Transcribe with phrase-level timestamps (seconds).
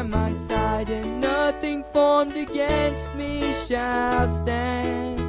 [0.00, 5.20] by my side, and nothing formed against me shall stand.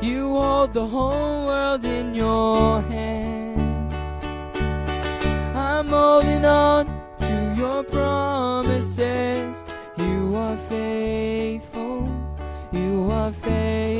[0.00, 3.94] You hold the whole world in your hands.
[5.54, 6.86] I'm holding on
[7.18, 9.64] to your promises.
[9.98, 12.08] You are faithful.
[12.72, 13.99] You are faithful.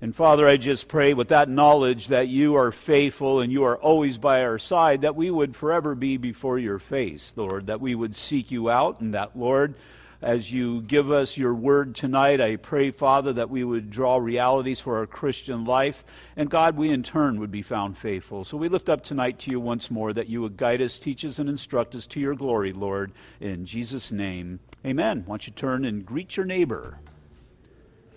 [0.00, 3.76] And Father, I just pray with that knowledge that you are faithful and you are
[3.76, 7.96] always by our side, that we would forever be before your face, Lord, that we
[7.96, 9.74] would seek you out, and that, Lord,
[10.22, 14.80] as you give us your word tonight, I pray, Father, that we would draw realities
[14.80, 16.04] for our Christian life.
[16.36, 18.44] And God, we in turn would be found faithful.
[18.44, 21.24] So we lift up tonight to you once more that you would guide us, teach
[21.24, 23.12] us, and instruct us to your glory, Lord.
[23.40, 25.24] In Jesus' name, amen.
[25.26, 26.98] Why don't you turn and greet your neighbor?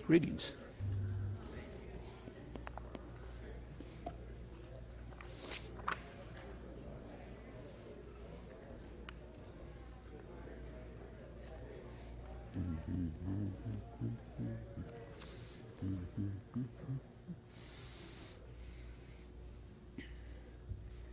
[0.06, 0.52] Greetings.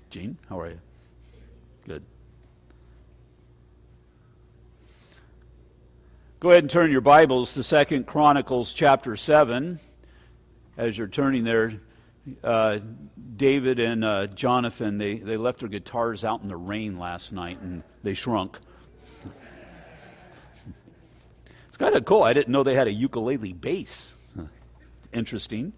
[0.09, 0.79] Gene, how are you?
[1.85, 2.03] Good.
[6.39, 9.79] Go ahead and turn your Bibles to Second Chronicles chapter 7.
[10.77, 11.73] As you're turning there,
[12.43, 12.79] uh,
[13.35, 17.59] David and uh, Jonathan, they, they left their guitars out in the rain last night
[17.61, 18.57] and they shrunk.
[21.67, 22.23] it's kind of cool.
[22.23, 24.15] I didn't know they had a ukulele bass.
[25.11, 25.73] Interesting.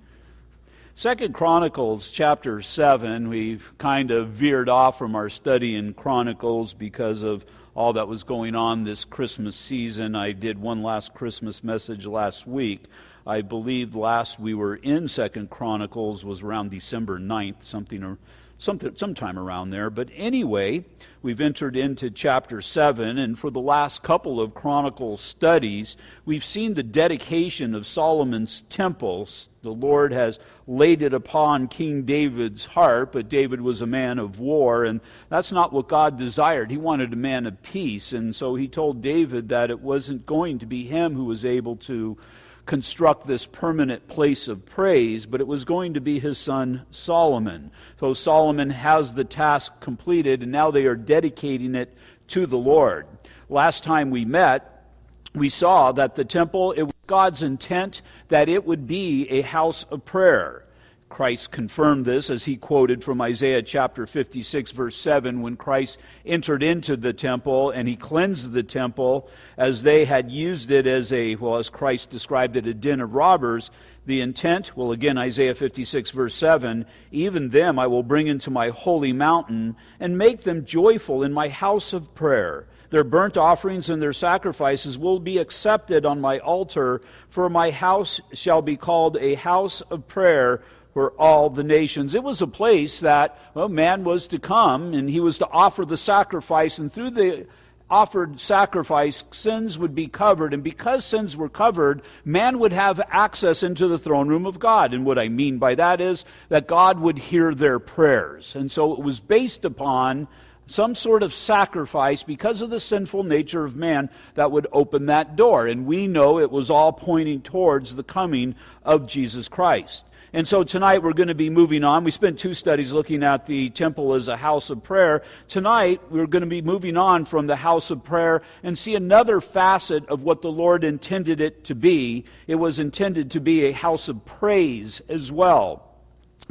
[0.93, 7.23] Second Chronicles chapter 7, we've kind of veered off from our study in Chronicles because
[7.23, 10.15] of all that was going on this Christmas season.
[10.15, 12.83] I did one last Christmas message last week.
[13.25, 18.17] I believe last we were in Second Chronicles was around December 9th, something or
[18.61, 19.89] something, sometime around there.
[19.89, 20.85] But anyway,
[21.21, 26.75] we've entered into chapter 7, and for the last couple of Chronicle studies, we've seen
[26.75, 29.27] the dedication of Solomon's temple.
[29.63, 34.39] The Lord has laid it upon King David's heart, but David was a man of
[34.39, 36.69] war, and that's not what God desired.
[36.69, 40.59] He wanted a man of peace, and so he told David that it wasn't going
[40.59, 42.17] to be him who was able to
[42.65, 47.71] construct this permanent place of praise, but it was going to be his son Solomon.
[47.99, 51.93] So Solomon has the task completed, and now they are dedicating it
[52.29, 53.07] to the Lord.
[53.49, 54.85] Last time we met,
[55.33, 59.83] we saw that the temple, it was God's intent that it would be a house
[59.83, 60.65] of prayer.
[61.11, 66.63] Christ confirmed this as he quoted from Isaiah chapter 56, verse 7, when Christ entered
[66.63, 71.35] into the temple and he cleansed the temple as they had used it as a,
[71.35, 73.69] well, as Christ described it, a den of robbers.
[74.05, 78.69] The intent, well, again, Isaiah 56, verse 7, even them I will bring into my
[78.69, 82.67] holy mountain and make them joyful in my house of prayer.
[82.89, 88.19] Their burnt offerings and their sacrifices will be accepted on my altar, for my house
[88.33, 90.61] shall be called a house of prayer
[90.93, 92.15] for all the nations.
[92.15, 95.85] It was a place that well, man was to come and he was to offer
[95.85, 97.47] the sacrifice, and through the
[97.91, 100.53] offered sacrifice, sins would be covered.
[100.53, 104.93] And because sins were covered, man would have access into the throne room of God.
[104.93, 108.55] And what I mean by that is that God would hear their prayers.
[108.55, 110.29] And so it was based upon
[110.67, 115.35] some sort of sacrifice because of the sinful nature of man that would open that
[115.35, 115.67] door.
[115.67, 120.05] And we know it was all pointing towards the coming of Jesus Christ.
[120.33, 122.05] And so tonight we're going to be moving on.
[122.05, 125.23] We spent two studies looking at the temple as a house of prayer.
[125.49, 129.41] Tonight we're going to be moving on from the house of prayer and see another
[129.41, 132.23] facet of what the Lord intended it to be.
[132.47, 135.90] It was intended to be a house of praise as well.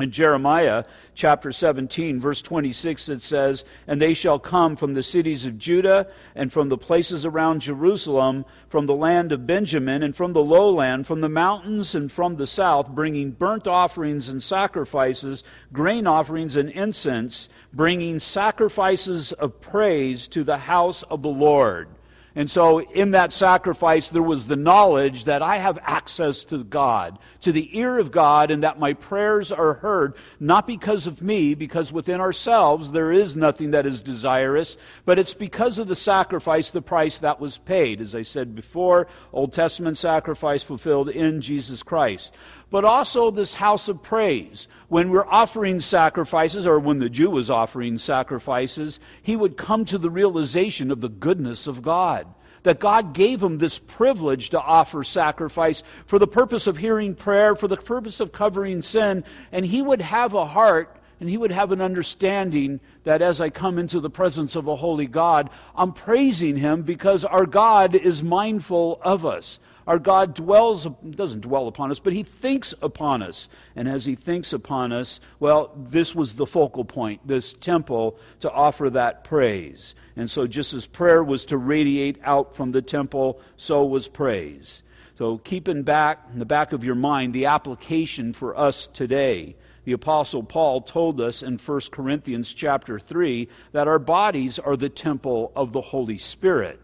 [0.00, 5.44] In Jeremiah chapter 17, verse 26, it says, And they shall come from the cities
[5.44, 10.32] of Judah, and from the places around Jerusalem, from the land of Benjamin, and from
[10.32, 16.06] the lowland, from the mountains, and from the south, bringing burnt offerings and sacrifices, grain
[16.06, 21.88] offerings and incense, bringing sacrifices of praise to the house of the Lord.
[22.35, 27.19] And so, in that sacrifice, there was the knowledge that I have access to God,
[27.41, 31.55] to the ear of God, and that my prayers are heard, not because of me,
[31.55, 36.71] because within ourselves there is nothing that is desirous, but it's because of the sacrifice,
[36.71, 38.00] the price that was paid.
[38.00, 42.33] As I said before, Old Testament sacrifice fulfilled in Jesus Christ
[42.70, 44.69] but also this house of praise.
[44.88, 49.99] When we're offering sacrifices, or when the Jew was offering sacrifices, he would come to
[49.99, 52.26] the realization of the goodness of God.
[52.62, 57.56] That God gave him this privilege to offer sacrifice for the purpose of hearing prayer,
[57.56, 61.52] for the purpose of covering sin, and he would have a heart and he would
[61.52, 65.93] have an understanding that as I come into the presence of a holy God, I'm
[65.93, 69.61] praising him because our God is mindful of us.
[69.90, 73.48] Our God dwells, doesn't dwell upon us, but He thinks upon us.
[73.75, 78.52] And as He thinks upon us, well, this was the focal point, this temple, to
[78.52, 79.96] offer that praise.
[80.14, 84.84] And so, just as prayer was to radiate out from the temple, so was praise.
[85.19, 89.56] So, keep in back in the back of your mind the application for us today.
[89.87, 94.88] The apostle Paul told us in 1 Corinthians chapter 3 that our bodies are the
[94.88, 96.78] temple of the Holy Spirit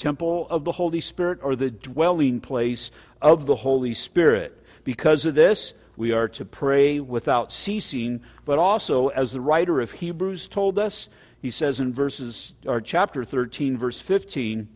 [0.00, 4.56] temple of the Holy Spirit or the dwelling place of the Holy Spirit.
[4.82, 9.92] Because of this, we are to pray without ceasing, but also, as the writer of
[9.92, 11.08] Hebrews told us,
[11.42, 14.68] he says in verses or chapter 13, verse 15,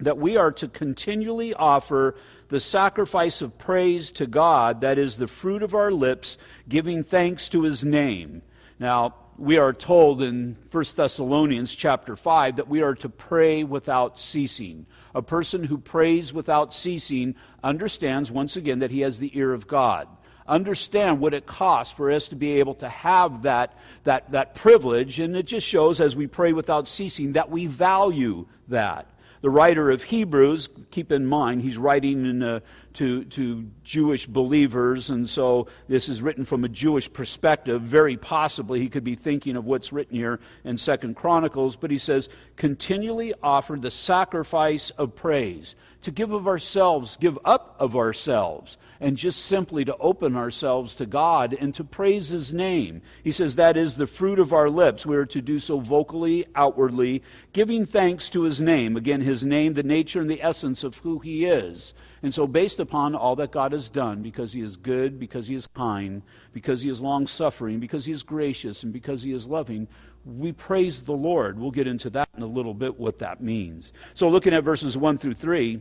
[0.00, 2.14] that we are to continually offer
[2.48, 6.38] the sacrifice of praise to God, that is the fruit of our lips,
[6.68, 8.42] giving thanks to his name.
[8.78, 14.18] Now, we are told in 1 Thessalonians chapter 5 that we are to pray without
[14.18, 14.84] ceasing.
[15.14, 19.68] A person who prays without ceasing understands once again that he has the ear of
[19.68, 20.08] God.
[20.48, 25.20] Understand what it costs for us to be able to have that, that, that privilege,
[25.20, 29.06] and it just shows as we pray without ceasing that we value that.
[29.40, 32.60] The writer of Hebrews, keep in mind, he's writing in a,
[32.98, 37.80] to, to Jewish believers, and so this is written from a Jewish perspective.
[37.80, 41.98] Very possibly he could be thinking of what's written here in Second Chronicles, but he
[41.98, 48.76] says, continually offer the sacrifice of praise, to give of ourselves, give up of ourselves
[49.00, 53.02] and just simply to open ourselves to God and to praise His name.
[53.22, 55.06] He says that is the fruit of our lips.
[55.06, 57.22] We are to do so vocally, outwardly,
[57.52, 58.96] giving thanks to His name.
[58.96, 61.94] Again, His name, the nature and the essence of who He is.
[62.22, 65.54] And so, based upon all that God has done, because He is good, because He
[65.54, 66.22] is kind,
[66.52, 69.86] because He is long suffering, because He is gracious, and because He is loving,
[70.24, 71.58] we praise the Lord.
[71.58, 73.92] We'll get into that in a little bit, what that means.
[74.14, 75.80] So, looking at verses 1 through 3.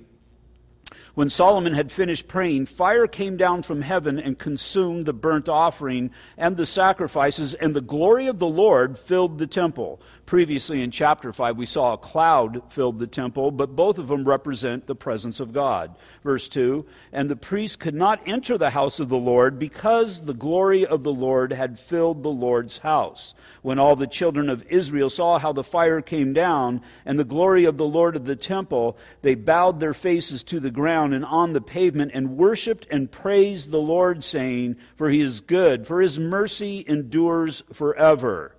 [1.18, 6.12] When Solomon had finished praying, fire came down from heaven and consumed the burnt offering
[6.38, 10.00] and the sacrifices, and the glory of the Lord filled the temple.
[10.28, 14.26] Previously in chapter 5, we saw a cloud filled the temple, but both of them
[14.26, 15.96] represent the presence of God.
[16.24, 20.36] Verse 2 And the priest could not enter the house of the Lord because the
[20.36, 23.34] glory of the Lord had filled the Lord's house.
[23.64, 27.66] When all the children of Israel saw how the fire came down and the glory
[27.66, 31.54] of the Lord of the temple, they bowed their faces to the ground and on
[31.54, 36.20] the pavement and worshiped and praised the Lord, saying, For he is good, for his
[36.20, 38.56] mercy endures forever.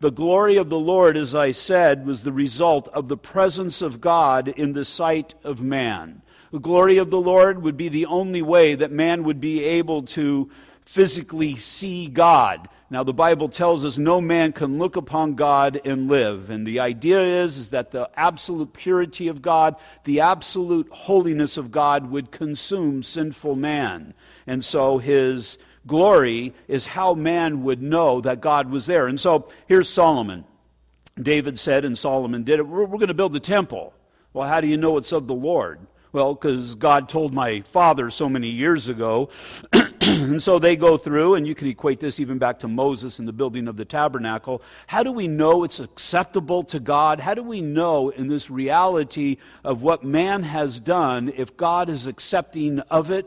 [0.00, 4.00] The glory of the Lord, as I said, was the result of the presence of
[4.00, 6.20] God in the sight of man.
[6.52, 10.02] The glory of the Lord would be the only way that man would be able
[10.02, 10.50] to
[10.84, 12.68] physically see God.
[12.88, 16.50] Now, the Bible tells us no man can look upon God and live.
[16.50, 19.74] And the idea is, is that the absolute purity of God,
[20.04, 24.14] the absolute holiness of God would consume sinful man.
[24.46, 29.08] And so his glory is how man would know that God was there.
[29.08, 30.44] And so here's Solomon.
[31.20, 33.94] David said, and Solomon did it, we're, we're going to build a temple.
[34.32, 35.80] Well, how do you know it's of the Lord?
[36.16, 39.28] Well, because God told my father so many years ago.
[40.00, 43.28] and so they go through, and you can equate this even back to Moses and
[43.28, 44.62] the building of the tabernacle.
[44.86, 47.20] How do we know it's acceptable to God?
[47.20, 52.06] How do we know in this reality of what man has done if God is
[52.06, 53.26] accepting of it?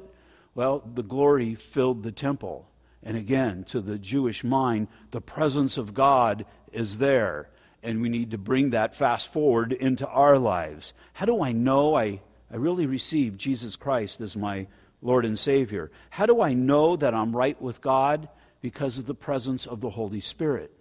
[0.55, 2.67] Well, the glory filled the temple.
[3.03, 6.43] And again, to the Jewish mind, the presence of God
[6.73, 7.51] is there.
[7.83, 10.95] And we need to bring that fast forward into our lives.
[11.13, 14.67] How do I know I, I really received Jesus Christ as my
[15.01, 15.91] Lord and Savior?
[16.09, 18.29] How do I know that I'm right with God?
[18.61, 20.71] Because of the presence of the Holy Spirit.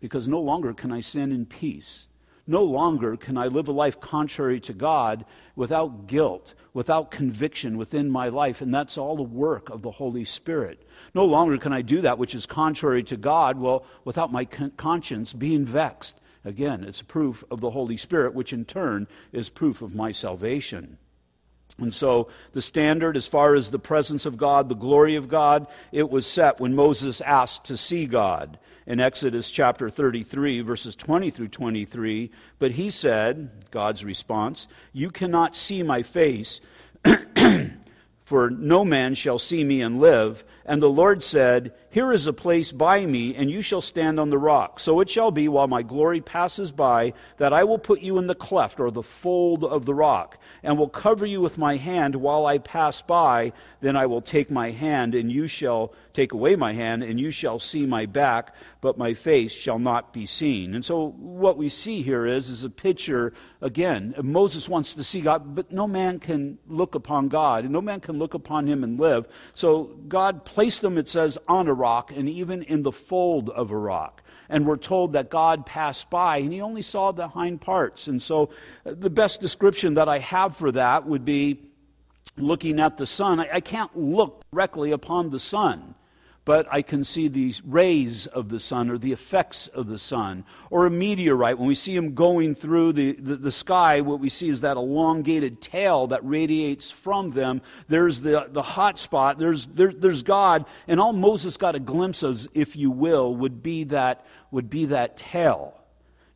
[0.00, 2.06] Because no longer can I sin in peace.
[2.46, 5.24] No longer can I live a life contrary to God
[5.56, 10.24] without guilt, without conviction within my life, and that's all the work of the Holy
[10.24, 10.86] Spirit.
[11.12, 14.72] No longer can I do that which is contrary to God, well, without my con-
[14.76, 19.82] conscience being vexed Again, it's proof of the Holy Spirit, which in turn is proof
[19.82, 20.96] of my salvation.
[21.78, 25.66] And so the standard, as far as the presence of God, the glory of God,
[25.92, 31.30] it was set when Moses asked to see God in Exodus chapter 33, verses 20
[31.30, 32.30] through 23.
[32.58, 36.60] But he said, God's response, You cannot see my face,
[38.24, 40.44] for no man shall see me and live.
[40.68, 44.30] And the Lord said, Here is a place by me, and you shall stand on
[44.30, 44.80] the rock.
[44.80, 48.26] So it shall be, while my glory passes by, that I will put you in
[48.26, 52.16] the cleft or the fold of the rock, and will cover you with my hand
[52.16, 53.52] while I pass by.
[53.80, 57.30] Then I will take my hand, and you shall take away my hand, and you
[57.30, 60.74] shall see my back, but my face shall not be seen.
[60.74, 65.20] And so what we see here is, is a picture, again, Moses wants to see
[65.20, 68.82] God, but no man can look upon God, and no man can look upon him
[68.82, 69.28] and live.
[69.54, 73.70] So God placed them, it says, on a rock and even in the fold of
[73.70, 74.22] a rock.
[74.48, 78.06] And we're told that God passed by and he only saw the hind parts.
[78.06, 78.48] And so
[78.86, 81.60] uh, the best description that I have for that would be
[82.38, 83.38] looking at the sun.
[83.38, 85.94] I, I can't look directly upon the sun
[86.46, 90.44] but I can see the rays of the sun or the effects of the sun.
[90.70, 94.28] Or a meteorite, when we see them going through the, the, the, sky, what we
[94.28, 97.62] see is that elongated tail that radiates from them.
[97.88, 102.22] There's the, the hot spot, there's, there, there's God, and all Moses got a glimpse
[102.22, 105.74] of, if you will, would be that, would be that tail.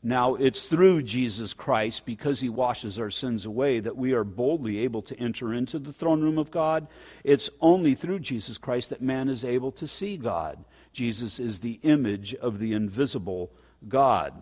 [0.02, 4.78] Now, it's through Jesus Christ, because he washes our sins away, that we are boldly
[4.78, 6.88] able to enter into the throne room of God.
[7.22, 10.64] It's only through Jesus Christ that man is able to see God.
[10.92, 13.50] Jesus is the image of the invisible
[13.88, 14.32] God.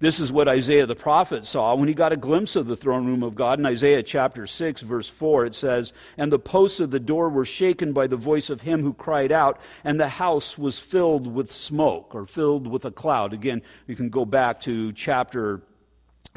[0.00, 3.06] This is what Isaiah the prophet saw when he got a glimpse of the throne
[3.06, 3.58] room of God.
[3.58, 7.44] In Isaiah chapter 6, verse 4, it says, And the posts of the door were
[7.44, 11.52] shaken by the voice of him who cried out, and the house was filled with
[11.52, 13.34] smoke, or filled with a cloud.
[13.34, 15.60] Again, you can go back to chapter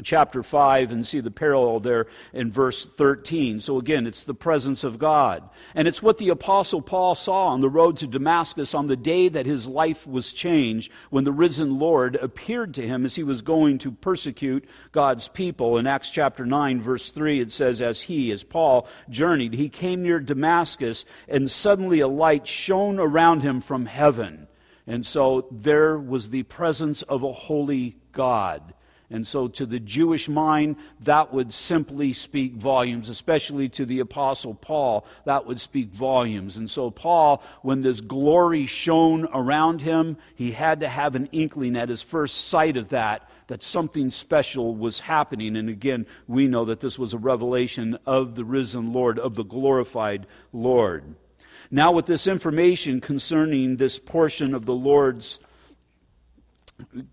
[0.02, 3.60] chapter 5 and see the parallel there in verse 13.
[3.60, 5.48] So again, it's the presence of God.
[5.74, 9.28] And it's what the apostle Paul saw on the road to Damascus on the day
[9.28, 13.42] that his life was changed when the risen Lord appeared to him as he was
[13.42, 15.78] going to persecute God's people.
[15.78, 20.02] In Acts chapter 9 verse 3 it says as he as Paul journeyed he came
[20.02, 24.48] near Damascus and suddenly a light shone around him from heaven.
[24.86, 28.73] And so there was the presence of a holy God.
[29.14, 34.54] And so, to the Jewish mind, that would simply speak volumes, especially to the Apostle
[34.54, 36.56] Paul, that would speak volumes.
[36.56, 41.76] And so, Paul, when this glory shone around him, he had to have an inkling
[41.76, 45.56] at his first sight of that, that something special was happening.
[45.56, 49.44] And again, we know that this was a revelation of the risen Lord, of the
[49.44, 51.14] glorified Lord.
[51.70, 55.38] Now, with this information concerning this portion of the Lord's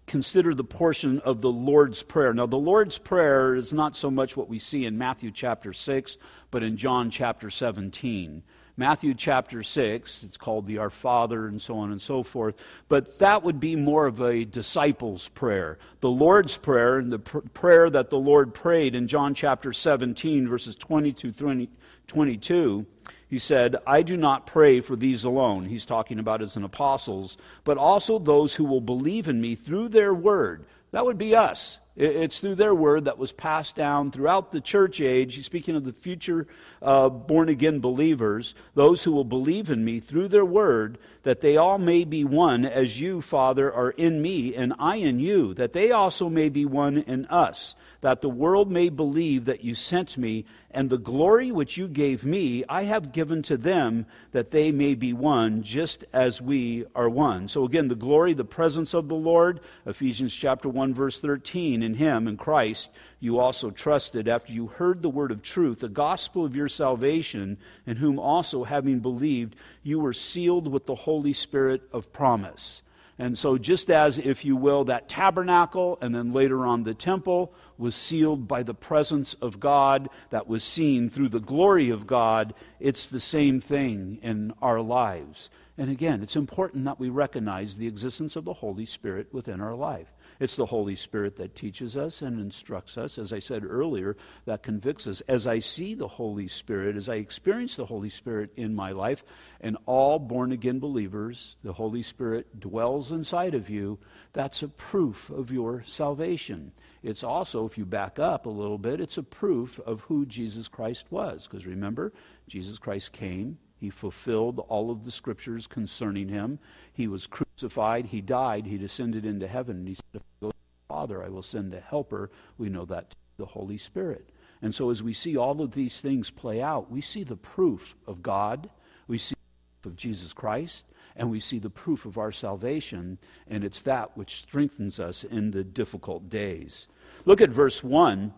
[0.08, 2.34] consider the portion of the Lord's Prayer.
[2.34, 6.18] Now, the Lord's Prayer is not so much what we see in Matthew chapter 6,
[6.50, 8.44] but in John chapter 17.
[8.78, 12.56] Matthew chapter 6, it's called the Our Father and so on and so forth,
[12.88, 15.78] but that would be more of a disciples' prayer.
[16.00, 20.48] The Lord's Prayer, and the pr- prayer that the Lord prayed in John chapter 17,
[20.48, 21.70] verses 20 to 20,
[22.08, 22.86] 22,
[23.32, 25.64] he said, I do not pray for these alone.
[25.64, 29.88] He's talking about as an apostles, but also those who will believe in me through
[29.88, 30.66] their word.
[30.92, 31.80] That would be us.
[31.96, 35.36] It's through their word that was passed down throughout the church age.
[35.36, 36.46] He's speaking of the future
[36.82, 41.56] uh, born again believers, those who will believe in me through their word, that they
[41.56, 45.72] all may be one, as you, Father, are in me, and I in you, that
[45.72, 50.18] they also may be one in us, that the world may believe that you sent
[50.18, 54.72] me, and the glory which you gave me, I have given to them, that they
[54.72, 57.48] may be one, just as we are one.
[57.48, 61.94] So again, the glory, the presence of the Lord, Ephesians chapter 1, verse 13, in
[61.94, 62.90] Him, in Christ,
[63.20, 67.58] you also trusted after you heard the word of truth, the gospel of your salvation,
[67.86, 72.82] in whom also, having believed, you were sealed with the Holy Spirit of promise.
[73.20, 77.54] And so, just as, if you will, that tabernacle and then later on the temple
[77.82, 82.54] was sealed by the presence of God that was seen through the glory of God,
[82.80, 85.50] it's the same thing in our lives.
[85.78, 89.74] And again, it's important that we recognize the existence of the Holy Spirit within our
[89.74, 90.14] life.
[90.40, 94.64] It's the Holy Spirit that teaches us and instructs us, as I said earlier, that
[94.64, 95.22] convicts us.
[95.22, 99.24] As I see the Holy Spirit, as I experience the Holy Spirit in my life,
[99.60, 104.00] and all born again believers, the Holy Spirit dwells inside of you,
[104.34, 106.72] that's a proof of your salvation.
[107.04, 110.68] It's also, if you back up a little bit, it's a proof of who Jesus
[110.68, 111.48] Christ was.
[111.48, 112.14] Because remember,
[112.48, 116.60] Jesus Christ came, he fulfilled all of the scriptures concerning him.
[116.94, 120.52] He was crucified, he died, he descended into heaven, and he said, If I go
[120.52, 122.30] to the Father, I will send the Helper.
[122.60, 124.30] We know that the Holy Spirit.
[124.62, 127.96] And so, as we see all of these things play out, we see the proof
[128.06, 128.70] of God,
[129.08, 133.18] we see the proof of Jesus Christ, and we see the proof of our salvation,
[133.48, 136.88] and it's that which strengthens us in the difficult days.
[137.26, 138.34] Look at verse 1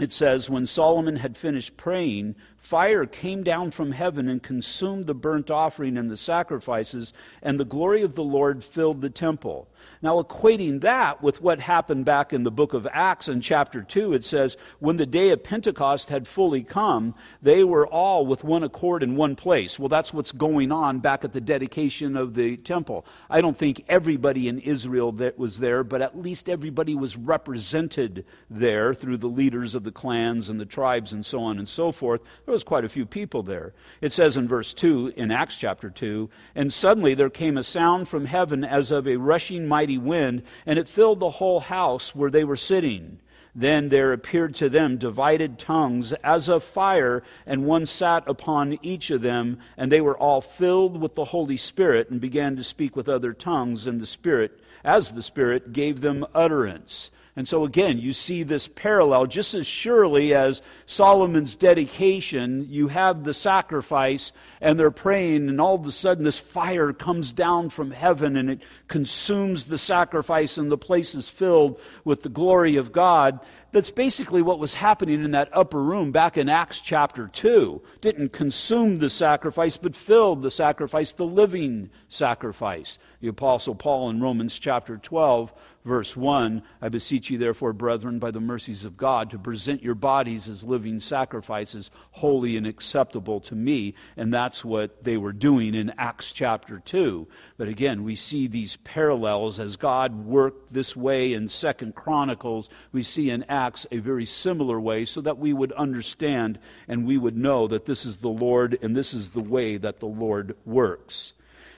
[0.00, 5.14] it says, When Solomon had finished praying, fire came down from heaven and consumed the
[5.14, 7.12] burnt offering and the sacrifices,
[7.42, 9.68] and the glory of the Lord filled the temple.
[10.02, 14.14] Now, equating that with what happened back in the book of Acts in chapter 2,
[14.14, 18.62] it says, When the day of Pentecost had fully come, they were all with one
[18.62, 19.78] accord in one place.
[19.78, 23.04] Well, that's what's going on back at the dedication of the temple.
[23.28, 28.24] I don't think everybody in Israel that was there, but at least everybody was represented
[28.48, 31.92] there through the leaders of the clans and the tribes and so on and so
[31.92, 32.20] forth.
[32.50, 33.74] There was quite a few people there.
[34.00, 38.08] It says in verse 2, in Acts chapter 2, And suddenly there came a sound
[38.08, 42.28] from heaven as of a rushing mighty wind, and it filled the whole house where
[42.28, 43.20] they were sitting.
[43.54, 49.12] Then there appeared to them divided tongues as of fire, and one sat upon each
[49.12, 52.96] of them, and they were all filled with the Holy Spirit, and began to speak
[52.96, 57.12] with other tongues, and the Spirit, as the Spirit, gave them utterance.
[57.36, 59.26] And so again, you see this parallel.
[59.26, 65.76] Just as surely as Solomon's dedication, you have the sacrifice, and they're praying, and all
[65.76, 70.70] of a sudden this fire comes down from heaven and it consumes the sacrifice, and
[70.70, 73.40] the place is filled with the glory of God.
[73.72, 77.80] That's basically what was happening in that upper room back in Acts chapter 2.
[78.00, 82.98] Didn't consume the sacrifice, but filled the sacrifice, the living sacrifice.
[83.20, 85.52] The Apostle Paul in Romans chapter 12
[85.84, 89.94] verse 1 I beseech you, therefore, brethren, by the mercies of God, to present your
[89.94, 93.94] bodies as living sacrifices, holy and acceptable to me.
[94.16, 97.26] And that's what they were doing in Acts chapter 2.
[97.56, 102.68] But again, we see these parallels as God worked this way in Second Chronicles.
[102.92, 103.59] We see in Acts
[103.90, 108.06] a very similar way so that we would understand and we would know that this
[108.06, 111.34] is the Lord and this is the way that the Lord works.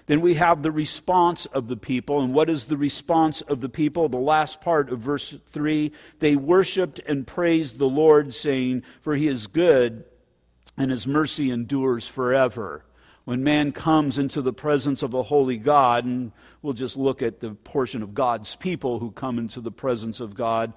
[0.07, 2.21] Then we have the response of the people.
[2.21, 4.09] And what is the response of the people?
[4.09, 9.29] The last part of verse 3 they worshiped and praised the Lord, saying, For he
[9.29, 10.05] is good,
[10.77, 12.85] and his mercy endures forever.
[13.25, 17.39] When man comes into the presence of a holy God, and we'll just look at
[17.39, 20.73] the portion of God's people who come into the presence of God,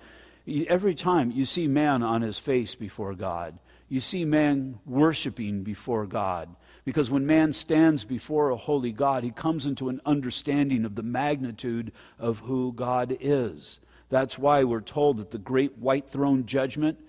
[0.47, 3.57] every time you see man on his face before God,
[3.89, 6.55] you see man worshiping before God.
[6.85, 11.03] Because when man stands before a holy God, he comes into an understanding of the
[11.03, 13.79] magnitude of who God is.
[14.09, 16.99] That's why we're told that the great white throne judgment,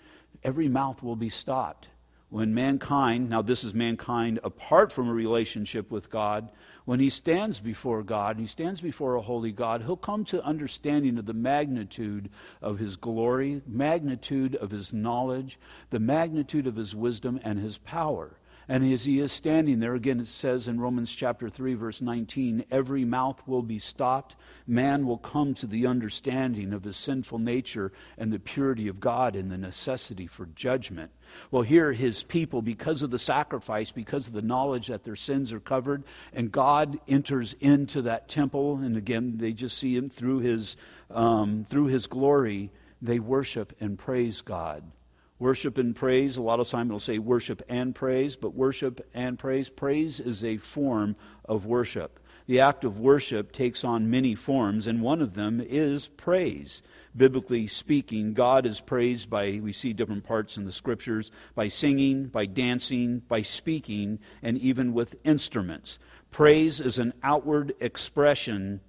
[0.43, 1.89] every mouth will be stopped.
[2.29, 6.51] When mankind, now this is mankind apart from a relationship with God,
[6.85, 10.43] when he stands before God, and he stands before a holy God, he'll come to
[10.45, 12.31] understanding of the magnitude
[12.63, 15.59] of his glory, magnitude of his knowledge,
[15.91, 18.39] the magnitude of his wisdom and his power.
[18.69, 22.65] And as he is standing there, again, it says in Romans chapter 3, verse 19,
[22.73, 24.35] every mouth will be stopped.
[24.67, 29.37] Man will come to the understanding of his sinful nature and the purity of God
[29.37, 31.13] and the necessity for judgment.
[31.53, 35.53] Well, here, his people, because of the sacrifice, because of the knowledge that their sins
[35.53, 36.03] are covered,
[36.33, 40.77] and God enters into that temple, and again, they just see him through his,
[41.13, 44.83] um, through his glory, they worship and praise God.
[45.39, 49.39] Worship and praise, a lot of times it'll say worship and praise, but worship and
[49.39, 52.19] praise, praise is a form of worship.
[52.47, 56.81] The act of worship takes on many forms, and one of them is praise.
[57.15, 62.27] Biblically speaking, God is praised by, we see different parts in the scriptures, by singing,
[62.27, 65.99] by dancing, by speaking, and even with instruments.
[66.31, 68.81] Praise is an outward expression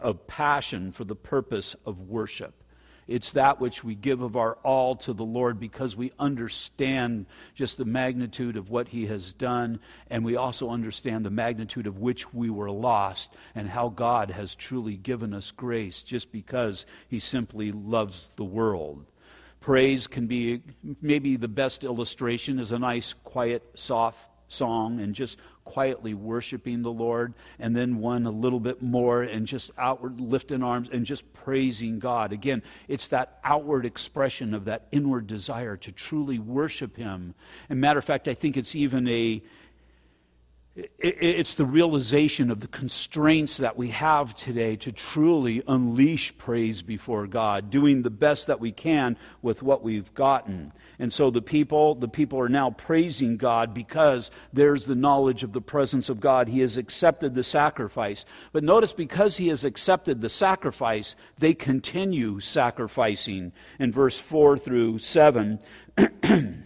[0.00, 2.63] of passion for the purpose of worship.
[3.06, 7.76] It's that which we give of our all to the Lord because we understand just
[7.76, 12.32] the magnitude of what He has done, and we also understand the magnitude of which
[12.32, 17.72] we were lost, and how God has truly given us grace just because He simply
[17.72, 19.04] loves the world.
[19.60, 20.62] Praise can be
[21.00, 26.92] maybe the best illustration is a nice, quiet, soft song and just quietly worshiping the
[26.92, 31.32] Lord, and then one a little bit more and just outward lifting arms and just
[31.32, 32.32] praising God.
[32.32, 37.34] Again, it's that outward expression of that inward desire to truly worship Him.
[37.68, 39.42] And matter of fact, I think it's even a
[40.76, 47.28] it's the realization of the constraints that we have today to truly unleash praise before
[47.28, 50.72] God, doing the best that we can with what we've gotten.
[50.98, 55.52] And so the people, the people are now praising God because there's the knowledge of
[55.52, 56.48] the presence of God.
[56.48, 58.24] He has accepted the sacrifice.
[58.50, 64.98] But notice because he has accepted the sacrifice, they continue sacrificing in verse 4 through
[64.98, 65.60] 7.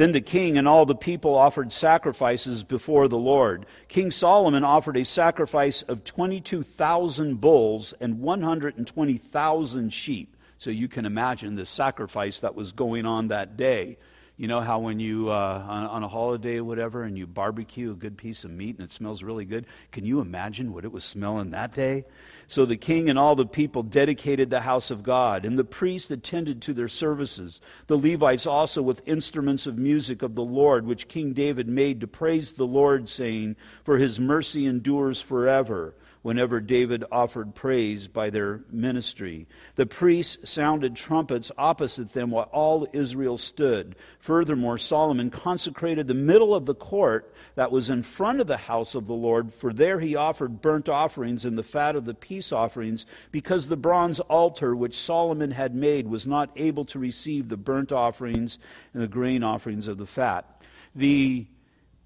[0.00, 3.66] Then the king and all the people offered sacrifices before the Lord.
[3.88, 10.38] King Solomon offered a sacrifice of 22,000 bulls and 120,000 sheep.
[10.56, 13.98] So you can imagine the sacrifice that was going on that day.
[14.38, 17.90] You know how when you, uh, on, on, a holiday or whatever, and you barbecue
[17.90, 19.66] a good piece of meat and it smells really good?
[19.92, 22.06] Can you imagine what it was smelling that day?
[22.50, 26.10] So the king and all the people dedicated the house of God, and the priests
[26.10, 27.60] attended to their services.
[27.86, 32.08] The Levites also with instruments of music of the Lord, which King David made to
[32.08, 38.62] praise the Lord, saying, For his mercy endures forever whenever David offered praise by their
[38.70, 39.46] ministry.
[39.76, 43.94] The priests sounded trumpets opposite them while all Israel stood.
[44.18, 48.94] Furthermore, Solomon consecrated the middle of the court that was in front of the house
[48.94, 52.52] of the Lord, for there he offered burnt offerings and the fat of the peace
[52.52, 57.58] offerings, because the bronze altar which Solomon had made was not able to receive the
[57.58, 58.58] burnt offerings
[58.94, 60.64] and the grain offerings of the fat.
[60.94, 61.46] The,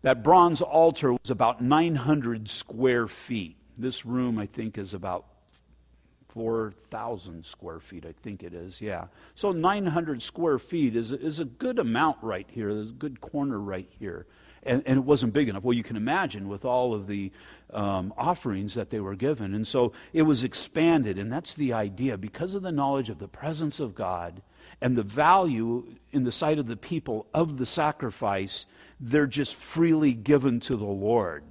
[0.03, 3.57] that bronze altar was about 900 square feet.
[3.79, 5.25] This room, I think, is about
[6.35, 9.07] 4,000 square feet, I think it is, yeah.
[9.37, 12.75] So 900 square feet is, is a good amount right here.
[12.75, 14.27] There's a good corner right here.
[14.65, 15.63] And, and it wasn't big enough.
[15.63, 17.31] Well, you can imagine with all of the
[17.73, 19.55] um, offerings that they were given.
[19.55, 22.19] And so it was expanded, and that's the idea.
[22.19, 24.43] Because of the knowledge of the presence of God
[24.81, 28.67] and the value in the sight of the people of the sacrifice,
[28.99, 31.45] they're just freely given to the Lord.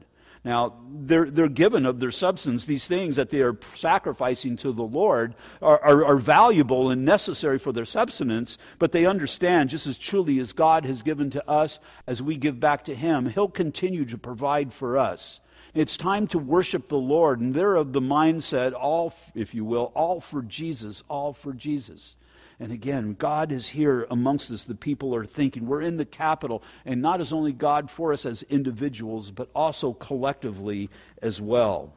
[0.45, 2.65] Now, they're, they're given of their substance.
[2.65, 7.59] These things that they are sacrificing to the Lord are, are, are valuable and necessary
[7.59, 11.79] for their subsistence, but they understand just as truly as God has given to us,
[12.07, 15.39] as we give back to Him, He'll continue to provide for us.
[15.73, 19.91] It's time to worship the Lord, and they're of the mindset, all, if you will,
[19.95, 22.17] all for Jesus, all for Jesus.
[22.63, 24.63] And again, God is here amongst us.
[24.63, 25.67] The people are thinking.
[25.67, 29.91] We're in the capital, and not as only God for us as individuals, but also
[29.91, 30.89] collectively
[31.21, 31.91] as well.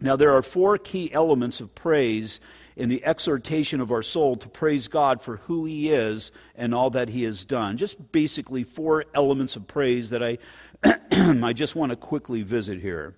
[0.00, 2.40] Now, there are four key elements of praise
[2.74, 6.90] in the exhortation of our soul to praise God for who He is and all
[6.90, 7.76] that He has done.
[7.76, 10.38] Just basically four elements of praise that I,
[11.12, 13.14] I just want to quickly visit here.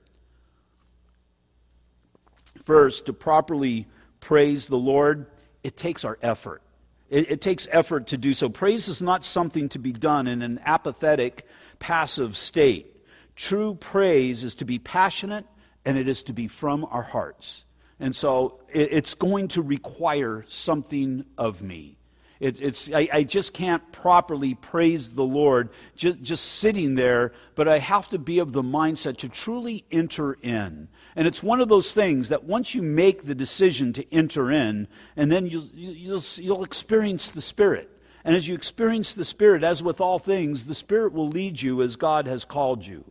[2.64, 3.86] First, to properly
[4.20, 5.24] praise the Lord,
[5.62, 6.60] it takes our effort.
[7.08, 8.48] It, it, takes effort to do so.
[8.48, 11.46] Praise is not something to be done in an apathetic,
[11.78, 12.96] passive state.
[13.36, 15.46] True praise is to be passionate
[15.84, 17.64] and it is to be from our hearts.
[18.00, 21.96] And so it, it's going to require something of me.
[22.40, 27.66] It, it's, I, I, just can't properly praise the Lord just, just sitting there, but
[27.66, 30.88] I have to be of the mindset to truly enter in.
[31.16, 34.86] And it's one of those things that once you make the decision to enter in,
[35.16, 37.90] and then you'll, you'll, you'll experience the Spirit.
[38.22, 41.80] And as you experience the Spirit, as with all things, the Spirit will lead you
[41.80, 43.04] as God has called you.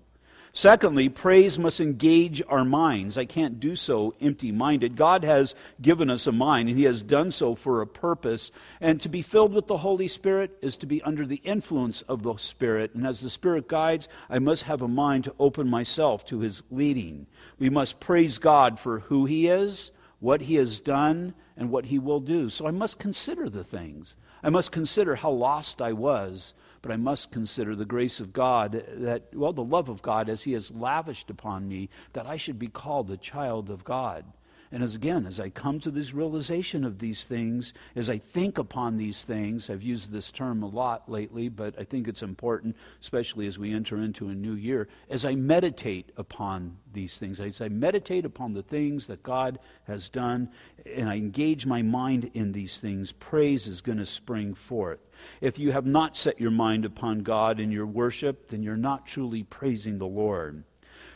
[0.58, 3.18] Secondly, praise must engage our minds.
[3.18, 4.96] I can't do so empty minded.
[4.96, 8.52] God has given us a mind, and He has done so for a purpose.
[8.80, 12.24] And to be filled with the Holy Spirit is to be under the influence of
[12.24, 12.96] the Spirit.
[12.96, 16.64] And as the Spirit guides, I must have a mind to open myself to His
[16.72, 17.28] leading.
[17.60, 19.92] We must praise God for who He is,
[20.22, 22.48] what He has done, and what He will do.
[22.48, 24.16] So I must consider the things.
[24.42, 26.54] I must consider how lost I was
[26.86, 30.44] but I must consider the grace of God that, well, the love of God as
[30.44, 34.24] He has lavished upon me, that I should be called a child of God.
[34.72, 38.58] And as again, as I come to this realization of these things, as I think
[38.58, 42.76] upon these things, I've used this term a lot lately, but I think it's important,
[43.02, 47.62] especially as we enter into a new year, as I meditate upon these things, as
[47.62, 50.50] I meditate upon the things that God has done,
[50.86, 55.00] and I engage my mind in these things, praise is going to spring forth.
[55.42, 59.06] If you have not set your mind upon God in your worship, then you're not
[59.06, 60.64] truly praising the Lord.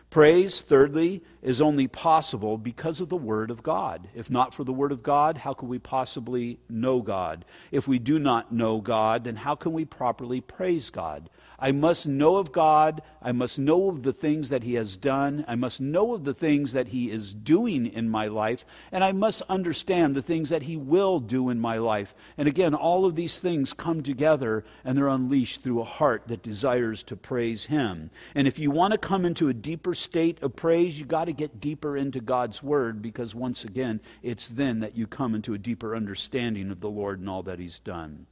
[0.10, 4.08] Praise, thirdly, is only possible because of the Word of God.
[4.16, 7.46] If not for the Word of God, how could we possibly know God?
[7.72, 11.30] If we do not know God, then how can we properly praise God?
[11.60, 13.02] I must know of God.
[13.22, 15.44] I must know of the things that He has done.
[15.48, 18.66] I must know of the things that He is doing in my life.
[18.92, 22.16] And I must understand the things that He will do in my life.
[22.38, 26.44] And again, all of these things come together and they're unleashed through a heart that
[26.44, 28.10] desires to praise Him.
[28.36, 31.34] And if you want to come into a deeper state of praise, you've got to
[31.34, 35.58] get deeper into God's Word because once again, it's then that you come into a
[35.60, 38.26] deeper understanding of the Lord and all that He's done.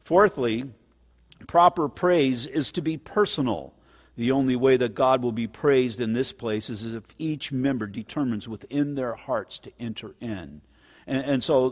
[0.00, 0.70] Fourthly,
[1.46, 3.74] proper praise is to be personal.
[4.16, 7.86] The only way that God will be praised in this place is if each member
[7.86, 10.62] determines within their hearts to enter in.
[11.06, 11.70] And, and so,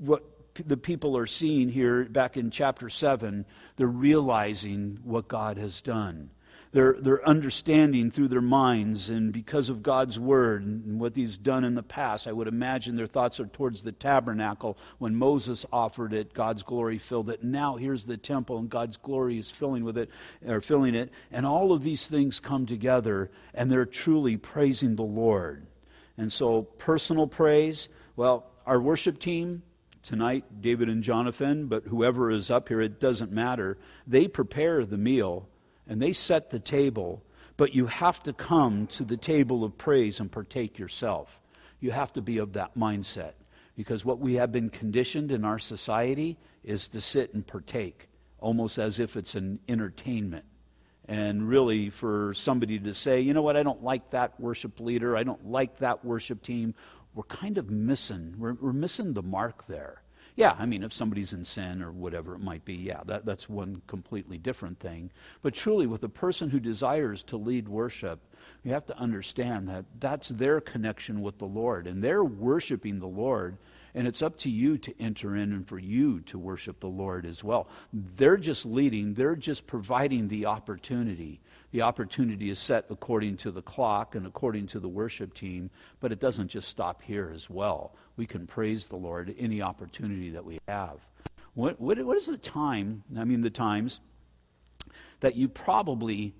[0.00, 5.80] what the people are seeing here back in chapter 7, they're realizing what God has
[5.80, 6.30] done
[6.72, 11.64] their, their understanding through their minds and because of God's word and what he's done
[11.64, 12.26] in the past.
[12.26, 14.76] I would imagine their thoughts are towards the tabernacle.
[14.98, 17.42] When Moses offered it, God's glory filled it.
[17.42, 20.10] Now here's the temple and God's glory is filling with it
[20.46, 21.10] or filling it.
[21.30, 25.66] And all of these things come together and they're truly praising the Lord.
[26.16, 29.62] And so personal praise, well, our worship team,
[30.02, 33.78] tonight, David and Jonathan, but whoever is up here, it doesn't matter.
[34.06, 35.48] They prepare the meal
[35.88, 37.24] and they set the table,
[37.56, 41.40] but you have to come to the table of praise and partake yourself.
[41.80, 43.32] You have to be of that mindset
[43.76, 48.78] because what we have been conditioned in our society is to sit and partake almost
[48.78, 50.44] as if it's an entertainment.
[51.06, 55.16] And really, for somebody to say, you know what, I don't like that worship leader,
[55.16, 56.74] I don't like that worship team,
[57.14, 60.02] we're kind of missing, we're, we're missing the mark there.
[60.38, 63.48] Yeah, I mean, if somebody's in sin or whatever it might be, yeah, that, that's
[63.48, 65.10] one completely different thing.
[65.42, 68.20] But truly, with a person who desires to lead worship,
[68.62, 73.08] you have to understand that that's their connection with the Lord, and they're worshiping the
[73.08, 73.58] Lord.
[73.96, 77.26] And it's up to you to enter in and for you to worship the Lord
[77.26, 77.66] as well.
[77.92, 81.40] They're just leading, they're just providing the opportunity.
[81.72, 86.12] The opportunity is set according to the clock and according to the worship team, but
[86.12, 90.44] it doesn't just stop here as well we can praise the Lord any opportunity that
[90.44, 90.98] we have.
[91.54, 94.00] What, what, what is the time, I mean, the times
[95.20, 96.34] that you probably,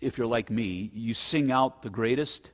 [0.00, 2.50] if you're like me, you sing out the greatest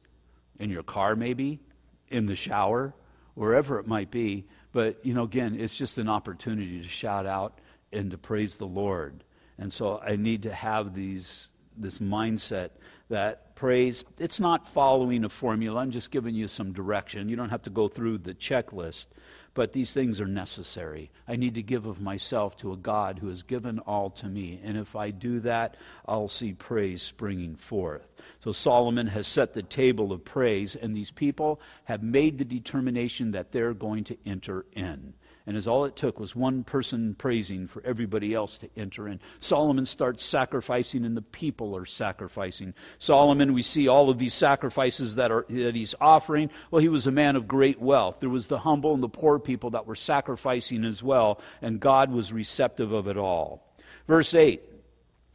[0.59, 1.61] in your car, maybe,
[2.09, 2.93] in the shower,
[3.35, 4.45] wherever it might be.
[4.73, 7.61] But, you know, again, it's just an opportunity to shout out
[7.93, 9.23] and to praise the Lord.
[9.59, 12.71] And so I need to have these, this mindset
[13.09, 15.81] that praise, it's not following a formula.
[15.81, 17.29] I'm just giving you some direction.
[17.29, 19.09] You don't have to go through the checklist,
[19.53, 21.11] but these things are necessary.
[21.27, 24.61] I need to give of myself to a God who has given all to me.
[24.63, 28.07] And if I do that, I'll see praise springing forth.
[28.45, 33.33] So Solomon has set the table of praise, and these people have made the determination
[33.33, 35.15] that they're going to enter in.
[35.47, 39.21] And as all it took was one person praising for everybody else to enter in.
[39.41, 42.75] Solomon starts sacrificing, and the people are sacrificing.
[42.99, 46.51] Solomon, we see all of these sacrifices that, are, that he's offering.
[46.71, 48.21] Well, he was a man of great wealth.
[48.21, 52.13] There was the humble and the poor people that were sacrificing as well, and God
[52.13, 53.67] was receptive of it all.
[54.07, 54.70] Verse 8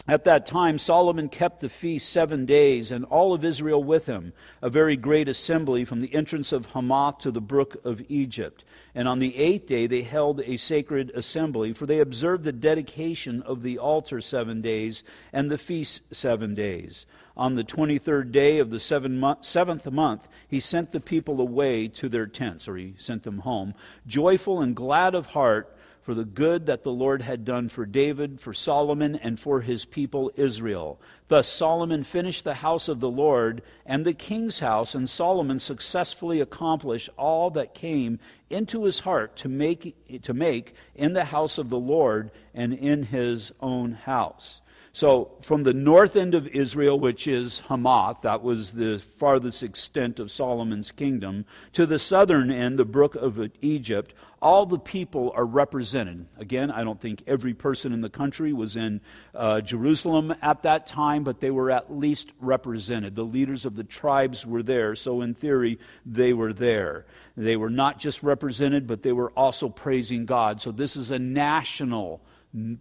[0.07, 4.33] at that time, Solomon kept the feast seven days, and all of Israel with him,
[4.61, 8.63] a very great assembly from the entrance of Hamath to the brook of Egypt.
[8.93, 13.41] And on the eighth day, they held a sacred assembly, for they observed the dedication
[13.41, 17.07] of the altar seven days, and the feast seven days.
[17.35, 22.07] On the twenty third day of the seventh month, he sent the people away to
[22.07, 23.73] their tents, or he sent them home,
[24.07, 25.74] joyful and glad of heart
[26.05, 29.85] for the good that the Lord had done for David, for Solomon, and for his
[29.85, 31.01] people Israel.
[31.29, 36.41] Thus Solomon finished the house of the Lord and the king's house, and Solomon successfully
[36.41, 38.19] accomplished all that came
[38.51, 43.01] into his heart to make, to make in the house of the Lord and in
[43.01, 44.61] his own house.
[44.95, 50.19] So, from the north end of Israel, which is Hamath, that was the farthest extent
[50.21, 55.43] of Solomon's kingdom, to the southern end, the brook of Egypt, all the people are
[55.43, 56.27] represented.
[56.37, 59.01] Again, I don't think every person in the country was in
[59.33, 63.17] uh, Jerusalem at that time, but they were at least represented.
[63.17, 67.05] The leaders of the tribes were there, so in theory, they were there.
[67.35, 70.61] They were not just represented, but they were also praising God.
[70.61, 72.21] So, this is a national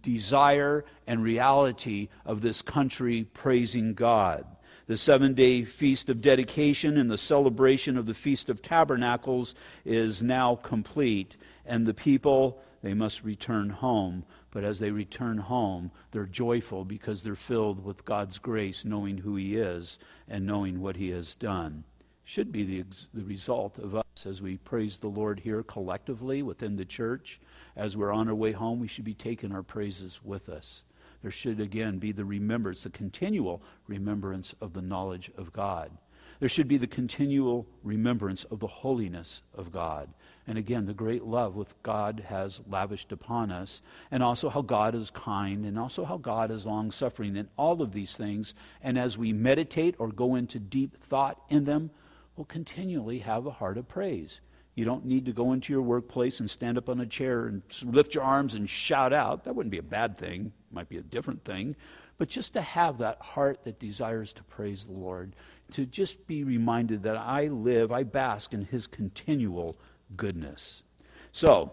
[0.01, 4.45] desire and reality of this country praising God.
[4.87, 10.21] The seven day feast of dedication and the celebration of the Feast of Tabernacles is
[10.21, 11.35] now complete,
[11.65, 14.25] and the people, they must return home.
[14.51, 19.35] But as they return home, they're joyful because they're filled with God's grace, knowing who
[19.35, 21.83] He is and knowing what He has done.
[22.23, 26.75] Should be the, the result of us as we praise the Lord here collectively within
[26.75, 27.39] the church
[27.75, 30.83] as we're on our way home, we should be taking our praises with us.
[31.21, 35.91] there should again be the remembrance, the continual remembrance of the knowledge of God.
[36.39, 40.09] There should be the continual remembrance of the holiness of God.
[40.47, 44.93] And again, the great love which God has lavished upon us, and also how God
[44.95, 48.53] is kind, and also how God is long suffering, and all of these things.
[48.81, 51.89] And as we meditate or go into deep thought in them,
[52.35, 54.41] we'll continually have a heart of praise.
[54.75, 57.61] You don't need to go into your workplace and stand up on a chair and
[57.83, 59.45] lift your arms and shout out.
[59.45, 61.77] That wouldn't be a bad thing, might be a different thing.
[62.17, 65.35] But just to have that heart that desires to praise the Lord,
[65.71, 69.77] to just be reminded that I live, I bask in His continual
[70.15, 70.83] goodness.
[71.31, 71.71] So,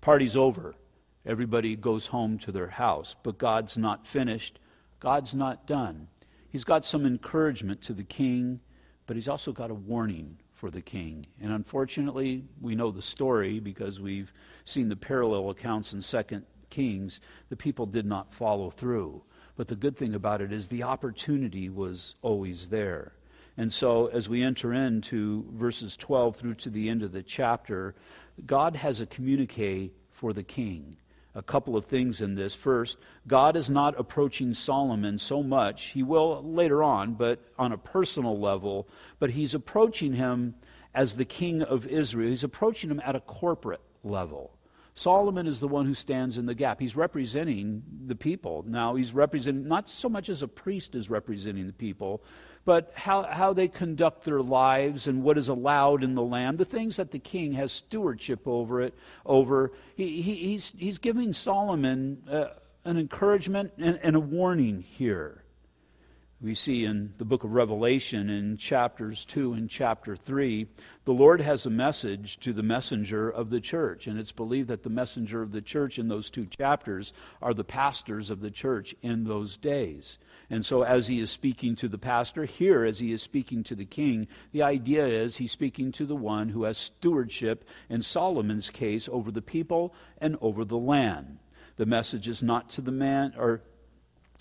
[0.00, 0.74] party's over.
[1.26, 4.58] Everybody goes home to their house, but God's not finished.
[4.98, 6.08] God's not done.
[6.48, 8.60] He's got some encouragement to the king,
[9.06, 11.24] but he's also got a warning for the king.
[11.40, 14.32] And unfortunately, we know the story because we've
[14.64, 17.20] seen the parallel accounts in 2 Kings.
[17.48, 19.22] The people did not follow through.
[19.56, 23.12] But the good thing about it is the opportunity was always there.
[23.56, 27.94] And so, as we enter into verses 12 through to the end of the chapter,
[28.44, 30.96] God has a communique for the king.
[31.38, 32.52] A couple of things in this.
[32.52, 32.98] First,
[33.28, 35.84] God is not approaching Solomon so much.
[35.90, 38.88] He will later on, but on a personal level.
[39.20, 40.56] But he's approaching him
[40.92, 42.30] as the king of Israel.
[42.30, 44.50] He's approaching him at a corporate level.
[44.94, 46.80] Solomon is the one who stands in the gap.
[46.80, 48.64] He's representing the people.
[48.66, 52.20] Now, he's representing, not so much as a priest is representing the people,
[52.68, 56.66] but how, how they conduct their lives and what is allowed in the land, the
[56.66, 58.92] things that the king has stewardship over it,
[59.24, 59.72] over.
[59.96, 62.48] He, he, he's, he's giving Solomon uh,
[62.84, 65.44] an encouragement and, and a warning here.
[66.42, 70.68] We see in the book of Revelation in chapters 2 and chapter 3,
[71.06, 74.06] the Lord has a message to the messenger of the church.
[74.06, 77.64] And it's believed that the messenger of the church in those two chapters are the
[77.64, 80.18] pastors of the church in those days.
[80.50, 83.74] And so, as he is speaking to the pastor, here, as he is speaking to
[83.74, 88.70] the king, the idea is he's speaking to the one who has stewardship, in Solomon's
[88.70, 91.38] case, over the people and over the land.
[91.76, 93.62] The message is not to the man, or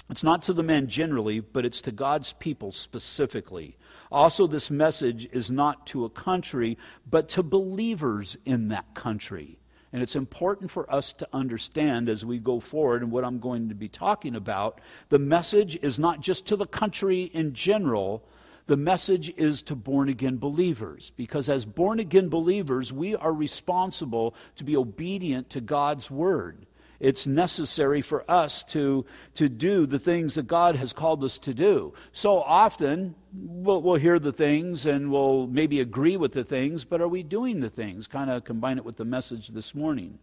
[0.10, 3.78] it's not to the men generally, but it's to God's people specifically.
[4.10, 6.78] Also, this message is not to a country,
[7.10, 9.60] but to believers in that country.
[9.94, 13.70] And it's important for us to understand as we go forward and what I'm going
[13.70, 14.82] to be talking about.
[15.10, 18.24] The message is not just to the country in general,
[18.68, 21.14] the message is to born again believers.
[21.16, 26.66] Because as born again believers, we are responsible to be obedient to God's word
[27.00, 29.06] it's necessary for us to,
[29.36, 31.94] to do the things that God has called us to do.
[32.12, 37.02] So often, we'll, we'll hear the things and we'll maybe agree with the things, but
[37.02, 38.08] are we doing the things?
[38.08, 40.20] Kind of combine it with the message this morning.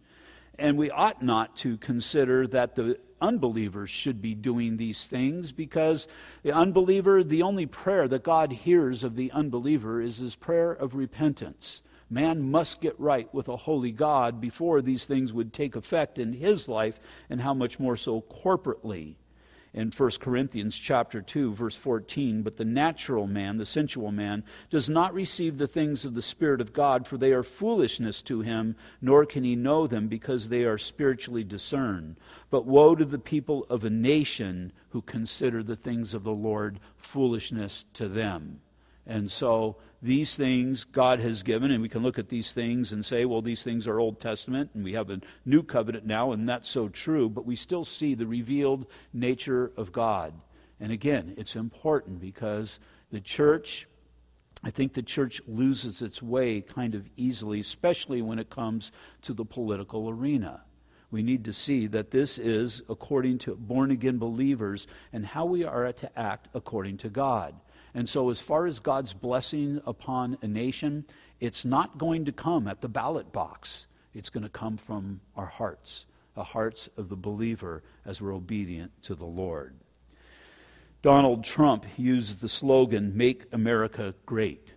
[0.57, 6.07] And we ought not to consider that the unbelievers should be doing these things because
[6.43, 10.95] the unbeliever, the only prayer that God hears of the unbeliever is his prayer of
[10.95, 11.81] repentance.
[12.09, 16.33] Man must get right with a holy God before these things would take effect in
[16.33, 19.15] his life, and how much more so corporately.
[19.73, 24.89] In 1 Corinthians chapter 2 verse 14, but the natural man, the sensual man, does
[24.89, 28.77] not receive the things of the spirit of God for they are foolishness to him,
[29.01, 32.15] nor can he know them because they are spiritually discerned.
[32.49, 36.79] But woe to the people of a nation who consider the things of the Lord
[36.95, 38.61] foolishness to them.
[39.07, 43.03] And so these things God has given, and we can look at these things and
[43.03, 46.47] say, well, these things are Old Testament, and we have a new covenant now, and
[46.47, 50.33] that's so true, but we still see the revealed nature of God.
[50.79, 52.79] And again, it's important because
[53.11, 53.87] the church,
[54.63, 58.91] I think the church loses its way kind of easily, especially when it comes
[59.23, 60.61] to the political arena.
[61.11, 65.63] We need to see that this is according to born again believers and how we
[65.63, 67.55] are to act according to God.
[67.95, 71.05] And so, as far as God's blessing upon a nation,
[71.39, 73.87] it's not going to come at the ballot box.
[74.13, 76.05] It's going to come from our hearts,
[76.35, 79.75] the hearts of the believer as we're obedient to the Lord.
[81.01, 84.67] Donald Trump used the slogan, Make America Great.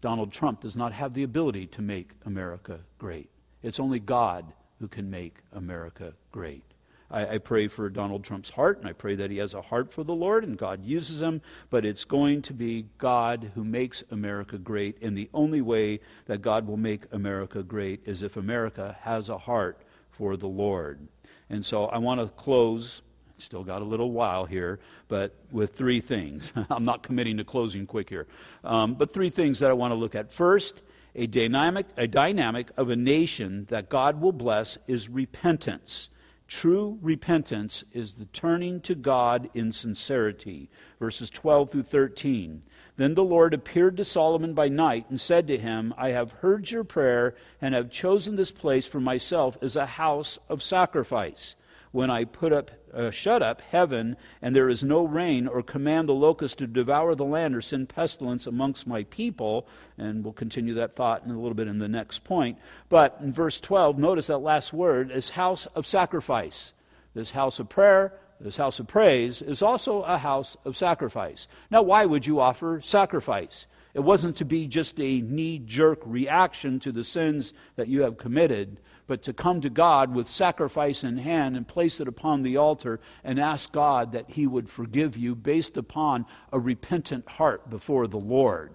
[0.00, 3.30] Donald Trump does not have the ability to make America great.
[3.62, 6.73] It's only God who can make America great.
[7.10, 9.92] I, I, pray for Donald Trump's heart, and I pray that he has a heart
[9.92, 11.42] for the Lord and God uses him.
[11.70, 15.02] But it's going to be God who makes America great.
[15.02, 19.38] And the only way that God will make America great is if America has a
[19.38, 21.06] heart for the Lord.
[21.50, 23.02] And so I want to close.
[23.36, 26.52] Still got a little while here, but with three things.
[26.70, 28.26] I'm not committing to closing quick here.
[28.62, 30.32] Um, but three things that I want to look at.
[30.32, 30.82] First,
[31.14, 36.10] a dynamic, a dynamic of a nation that God will bless is repentance.
[36.46, 40.68] True repentance is the turning to God in sincerity.
[40.98, 42.62] Verses 12 through 13.
[42.96, 46.70] Then the Lord appeared to Solomon by night and said to him, I have heard
[46.70, 51.56] your prayer and have chosen this place for myself as a house of sacrifice.
[51.94, 56.08] When I put up, uh, shut up heaven, and there is no rain, or command
[56.08, 60.74] the locust to devour the land, or send pestilence amongst my people, and we'll continue
[60.74, 62.58] that thought in a little bit in the next point.
[62.88, 66.72] But in verse 12, notice that last word is house of sacrifice.
[67.14, 71.46] This house of prayer, this house of praise, is also a house of sacrifice.
[71.70, 73.68] Now, why would you offer sacrifice?
[73.94, 78.18] It wasn't to be just a knee jerk reaction to the sins that you have
[78.18, 82.56] committed, but to come to God with sacrifice in hand and place it upon the
[82.56, 88.06] altar and ask God that He would forgive you based upon a repentant heart before
[88.06, 88.72] the Lord.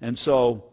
[0.00, 0.64] And so,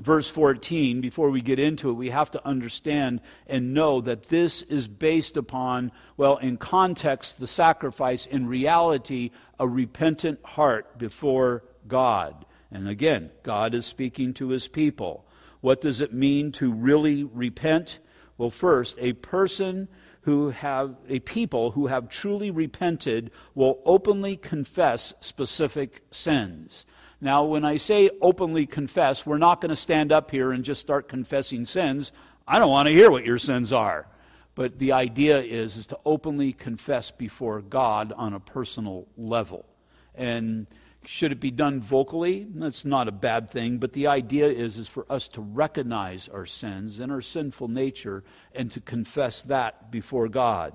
[0.00, 4.62] verse 14, before we get into it, we have to understand and know that this
[4.62, 12.44] is based upon, well, in context, the sacrifice, in reality, a repentant heart before God.
[12.70, 15.26] And again, God is speaking to his people.
[15.60, 17.98] What does it mean to really repent?
[18.40, 19.86] Well, first, a person
[20.22, 26.86] who have, a people who have truly repented will openly confess specific sins.
[27.20, 30.80] Now, when I say openly confess, we're not going to stand up here and just
[30.80, 32.12] start confessing sins.
[32.48, 34.06] I don't want to hear what your sins are.
[34.54, 39.66] But the idea is, is to openly confess before God on a personal level.
[40.14, 40.66] And
[41.04, 42.46] should it be done vocally?
[42.54, 46.44] That's not a bad thing, but the idea is, is for us to recognize our
[46.44, 48.22] sins and our sinful nature
[48.54, 50.74] and to confess that before God.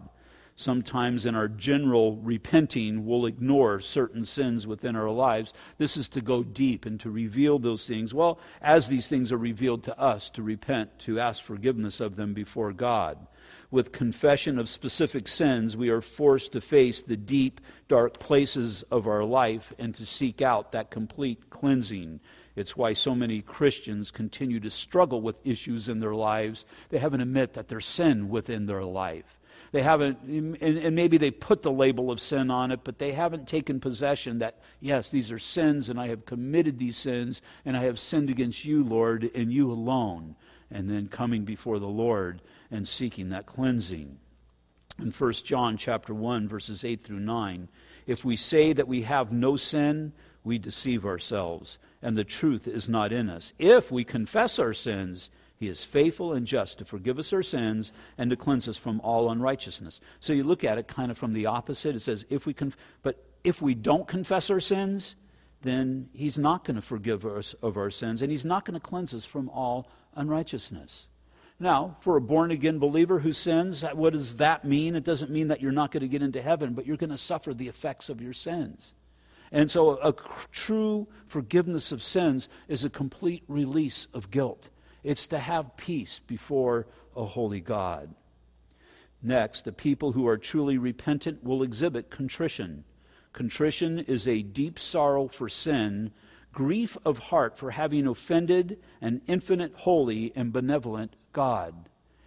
[0.57, 5.53] Sometimes in our general repenting, we'll ignore certain sins within our lives.
[5.77, 8.13] This is to go deep and to reveal those things.
[8.13, 12.33] Well, as these things are revealed to us, to repent, to ask forgiveness of them
[12.33, 13.17] before God.
[13.75, 17.59] With confession of specific sins, we are forced to face the deep,
[17.89, 22.21] dark places of our life and to seek out that complete cleansing.
[22.55, 26.65] It's why so many Christians continue to struggle with issues in their lives.
[26.87, 29.41] They haven't admit that there's sin within their life.
[29.73, 33.11] They haven't, and, and maybe they put the label of sin on it, but they
[33.11, 37.75] haven't taken possession that, yes, these are sins, and I have committed these sins, and
[37.75, 40.37] I have sinned against you, Lord, and you alone.
[40.71, 42.41] And then coming before the Lord
[42.75, 44.19] and seeking that cleansing.
[44.99, 47.69] In 1 John chapter 1 verses 8 through 9,
[48.05, 50.13] if we say that we have no sin,
[50.43, 53.51] we deceive ourselves, and the truth is not in us.
[53.57, 57.91] If we confess our sins, he is faithful and just to forgive us our sins
[58.17, 60.01] and to cleanse us from all unrighteousness.
[60.19, 61.95] So you look at it kind of from the opposite.
[61.95, 65.15] It says, if we conf- but if we don't confess our sins,
[65.61, 68.85] then he's not going to forgive us of our sins and he's not going to
[68.85, 71.07] cleanse us from all unrighteousness.
[71.59, 74.95] Now, for a born again believer who sins, what does that mean?
[74.95, 77.17] It doesn't mean that you're not going to get into heaven, but you're going to
[77.17, 78.93] suffer the effects of your sins.
[79.51, 80.13] And so, a,
[80.51, 84.69] true forgiveness of sins is a complete release of guilt.
[85.03, 88.13] It's to have peace before a holy God.
[89.21, 92.83] Next, the people who are truly repentant will exhibit contrition.
[93.33, 96.11] Contrition is a deep sorrow for sin,
[96.55, 101.75] grief of heart for having offended an infinite, holy, and benevolent God.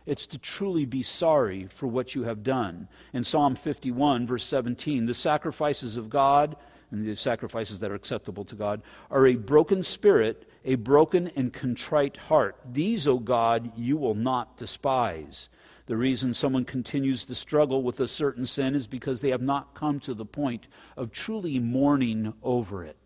[0.07, 2.89] It's to truly be sorry for what you have done.
[3.12, 6.57] In Psalm 51, verse 17, the sacrifices of God
[6.91, 11.51] and the sacrifices that are acceptable to God are a broken spirit a broken and
[11.51, 12.55] contrite heart.
[12.70, 15.49] These, O God, you will not despise.
[15.87, 19.74] The reason someone continues to struggle with a certain sin is because they have not
[19.74, 22.97] come to the point of truly mourning over it.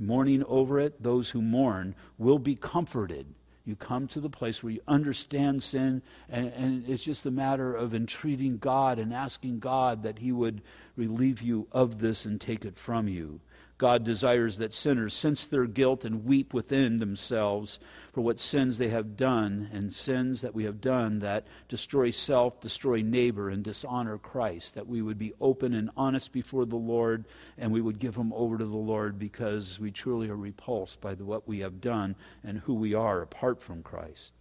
[0.00, 3.26] Mourning over it, those who mourn will be comforted.
[3.66, 7.74] You come to the place where you understand sin, and, and it's just a matter
[7.74, 10.62] of entreating God and asking God that He would
[10.96, 13.40] relieve you of this and take it from you.
[13.76, 17.78] God desires that sinners sense their guilt and weep within themselves
[18.12, 22.60] for what sins they have done and sins that we have done that destroy self,
[22.60, 24.74] destroy neighbor, and dishonor Christ.
[24.74, 27.26] That we would be open and honest before the Lord
[27.58, 31.14] and we would give them over to the Lord because we truly are repulsed by
[31.14, 34.32] the, what we have done and who we are apart from Christ.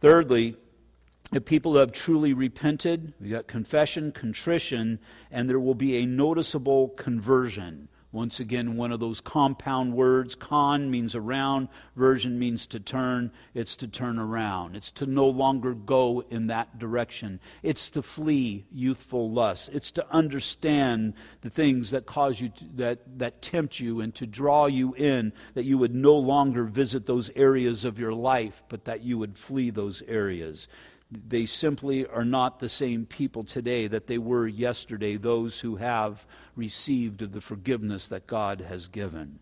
[0.00, 0.56] Thirdly,
[1.32, 4.98] if people have truly repented, we got confession, contrition,
[5.30, 7.88] and there will be a noticeable conversion.
[8.12, 10.34] Once again, one of those compound words.
[10.34, 13.30] Con means around, version means to turn.
[13.54, 14.74] It's to turn around.
[14.74, 17.38] It's to no longer go in that direction.
[17.62, 19.70] It's to flee youthful lust.
[19.72, 24.26] It's to understand the things that cause you, to, that, that tempt you and to
[24.26, 28.86] draw you in, that you would no longer visit those areas of your life, but
[28.86, 30.66] that you would flee those areas.
[31.10, 36.26] They simply are not the same people today that they were yesterday, those who have
[36.54, 39.40] received the forgiveness that God has given.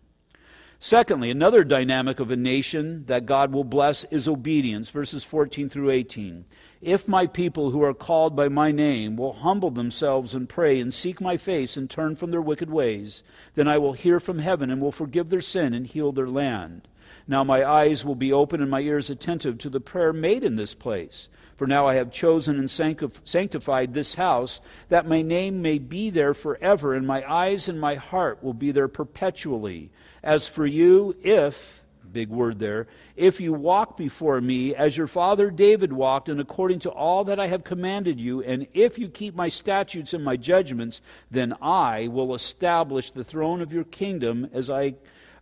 [0.81, 5.89] Secondly, another dynamic of a nation that God will bless is obedience, verses 14 through
[5.91, 6.45] 18.
[6.81, 10.93] If my people who are called by my name will humble themselves and pray and
[10.93, 13.23] seek my face and turn from their wicked ways,
[13.55, 16.87] then I will hear from heaven and will forgive their sin and heal their land.
[17.27, 20.55] Now my eyes will be open and my ears attentive to the prayer made in
[20.55, 21.27] this place.
[21.59, 26.33] For now I have chosen and sanctified this house, that my name may be there
[26.33, 29.89] forever, and my eyes and my heart will be there perpetually.
[30.23, 31.83] As for you, if,
[32.13, 32.87] big word there,
[33.17, 37.41] if you walk before me as your father David walked, and according to all that
[37.41, 42.07] I have commanded you, and if you keep my statutes and my judgments, then I
[42.07, 44.93] will establish the throne of your kingdom as I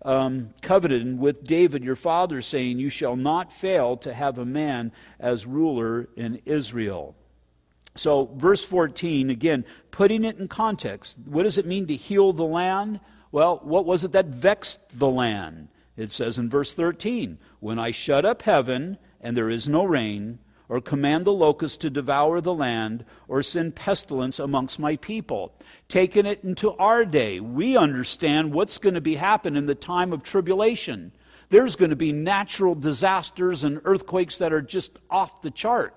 [0.03, 4.91] um, coveted with David your father, saying, You shall not fail to have a man
[5.19, 7.15] as ruler in Israel.
[7.95, 12.45] So, verse 14, again, putting it in context, what does it mean to heal the
[12.45, 12.99] land?
[13.31, 15.69] Well, what was it that vexed the land?
[15.95, 20.39] It says in verse 13, When I shut up heaven and there is no rain,
[20.69, 25.53] or command the locusts to devour the land, or send pestilence amongst my people.
[25.87, 30.11] Taking it into our day, we understand what's going to be happening in the time
[30.11, 31.11] of tribulation.
[31.49, 35.95] There's going to be natural disasters and earthquakes that are just off the chart.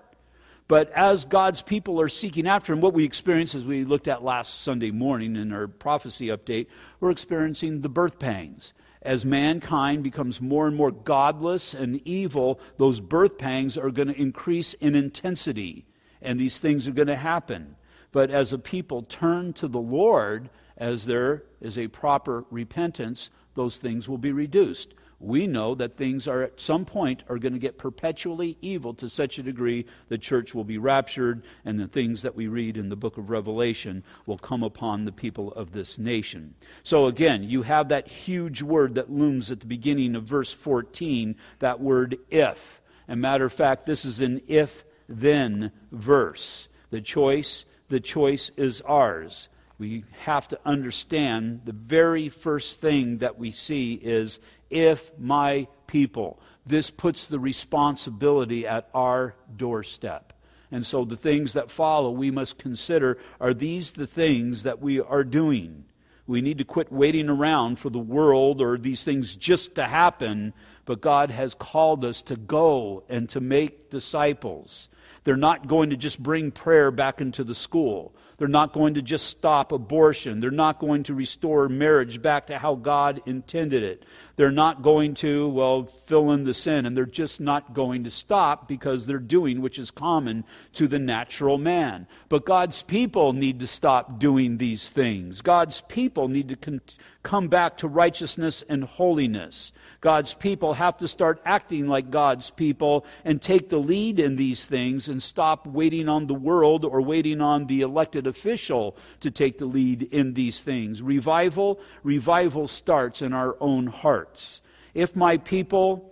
[0.69, 4.23] But as God's people are seeking after Him, what we experience, as we looked at
[4.23, 6.69] last Sunday morning in our prophecy update,
[7.01, 8.73] we're experiencing the birth pangs
[9.03, 14.21] as mankind becomes more and more godless and evil, those birth pangs are going to
[14.21, 15.87] increase in intensity,
[16.21, 17.77] and these things are going to happen.
[18.13, 23.77] But as a people turn to the Lord, as there is a proper repentance, those
[23.77, 27.59] things will be reduced we know that things are at some point are going to
[27.59, 32.23] get perpetually evil to such a degree the church will be raptured and the things
[32.23, 35.99] that we read in the book of revelation will come upon the people of this
[35.99, 36.55] nation.
[36.83, 41.37] So again you have that huge word that looms at the beginning of verse 14
[41.59, 42.81] that word if.
[43.07, 46.69] And matter of fact this is an if then verse.
[46.89, 49.49] The choice the choice is ours.
[49.77, 54.39] We have to understand the very first thing that we see is
[54.71, 56.41] if my people.
[56.65, 60.33] This puts the responsibility at our doorstep.
[60.71, 65.01] And so the things that follow we must consider are these the things that we
[65.01, 65.85] are doing?
[66.27, 70.53] We need to quit waiting around for the world or these things just to happen,
[70.85, 74.89] but God has called us to go and to make disciples.
[75.25, 78.15] They're not going to just bring prayer back into the school.
[78.39, 80.41] They're not going to just stop abortion.
[80.41, 84.05] They're not going to restore marriage back to how God intended it.
[84.41, 86.87] They're not going to, well, fill in the sin.
[86.87, 90.45] And they're just not going to stop because they're doing which is common
[90.77, 92.07] to the natural man.
[92.31, 95.43] But God's people need to stop doing these things.
[95.43, 96.81] God's people need to con-
[97.23, 99.73] come back to righteousness and holiness.
[100.01, 104.65] God's people have to start acting like God's people and take the lead in these
[104.65, 109.59] things and stop waiting on the world or waiting on the elected official to take
[109.59, 111.03] the lead in these things.
[111.03, 113.87] Revival, revival starts in our own
[114.31, 114.63] hearts.
[114.95, 116.07] If my people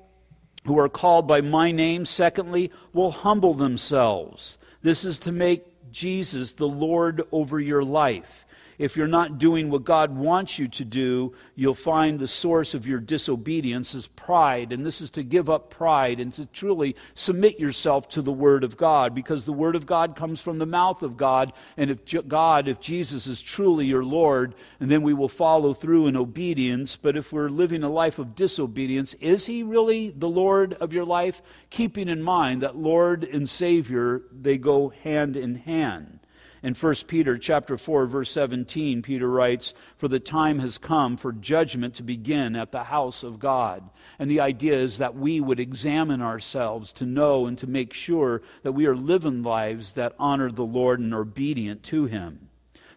[0.65, 4.59] who are called by my name, secondly, will humble themselves.
[4.83, 8.45] This is to make Jesus the Lord over your life
[8.79, 12.87] if you're not doing what God wants you to do, you'll find the source of
[12.87, 14.73] your disobedience is pride.
[14.73, 18.63] And this is to give up pride and to truly submit yourself to the Word
[18.63, 21.53] of God because the Word of God comes from the mouth of God.
[21.77, 26.07] And if God, if Jesus is truly your Lord, and then we will follow through
[26.07, 26.97] in obedience.
[26.97, 31.05] But if we're living a life of disobedience, is He really the Lord of your
[31.05, 31.43] life?
[31.71, 36.21] Keeping in mind that Lord and Savior, they go hand in hand.
[36.63, 41.33] In 1 Peter chapter 4 verse 17 Peter writes for the time has come for
[41.33, 43.89] judgment to begin at the house of God.
[44.19, 48.43] And the idea is that we would examine ourselves to know and to make sure
[48.63, 52.49] that we are living lives that honor the Lord and are obedient to him.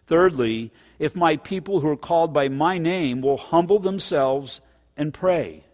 [0.06, 4.60] Thirdly, if my people who are called by my name will humble themselves
[4.96, 5.64] and pray.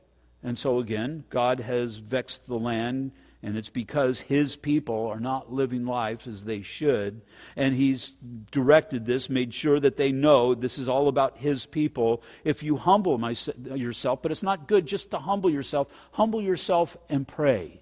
[0.42, 3.12] And so again, God has vexed the land
[3.42, 7.22] and it's because his people are not living life as they should.
[7.54, 8.14] And he's
[8.50, 12.22] directed this, made sure that they know this is all about his people.
[12.42, 16.96] If you humble my, yourself, but it's not good just to humble yourself, humble yourself
[17.08, 17.80] and pray.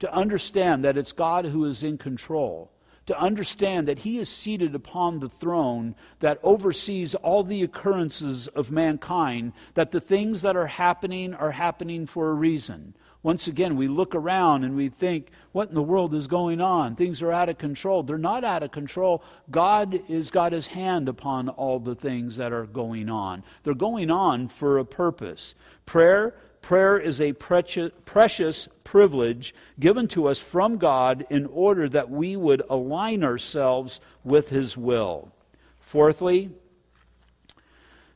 [0.00, 2.70] To understand that it's God who is in control.
[3.06, 8.70] To understand that he is seated upon the throne that oversees all the occurrences of
[8.70, 12.94] mankind, that the things that are happening are happening for a reason
[13.24, 16.94] Once again, we look around and we think, what in the world is going on?
[16.94, 18.02] Things are out of control.
[18.02, 19.24] They're not out of control.
[19.50, 23.42] God has got his hand upon all the things that are going on.
[23.62, 25.54] They're going on for a purpose.
[25.86, 32.10] Prayer, prayer is a precious, precious privilege given to us from God in order that
[32.10, 35.32] we would align ourselves with his will.
[35.80, 36.50] Fourthly,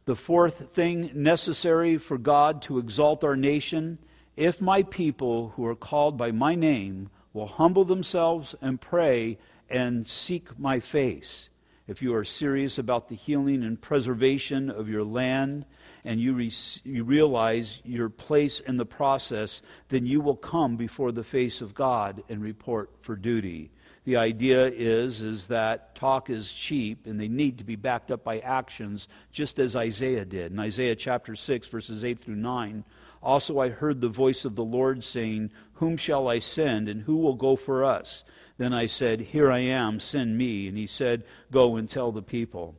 [0.04, 3.98] the fourth thing necessary for God to exalt our nation
[4.38, 9.36] if my people who are called by my name will humble themselves and pray
[9.68, 11.48] and seek my face,
[11.88, 15.64] if you are serious about the healing and preservation of your land,
[16.04, 16.52] and you, re-
[16.84, 21.74] you realize your place in the process, then you will come before the face of
[21.74, 23.72] God and report for duty.
[24.04, 28.22] The idea is, is that talk is cheap and they need to be backed up
[28.22, 30.52] by actions, just as Isaiah did.
[30.52, 32.84] In Isaiah chapter 6, verses 8 through 9,
[33.22, 37.16] also, I heard the voice of the Lord saying, Whom shall I send, and who
[37.18, 38.24] will go for us?
[38.58, 40.68] Then I said, Here I am, send me.
[40.68, 42.76] And he said, Go and tell the people.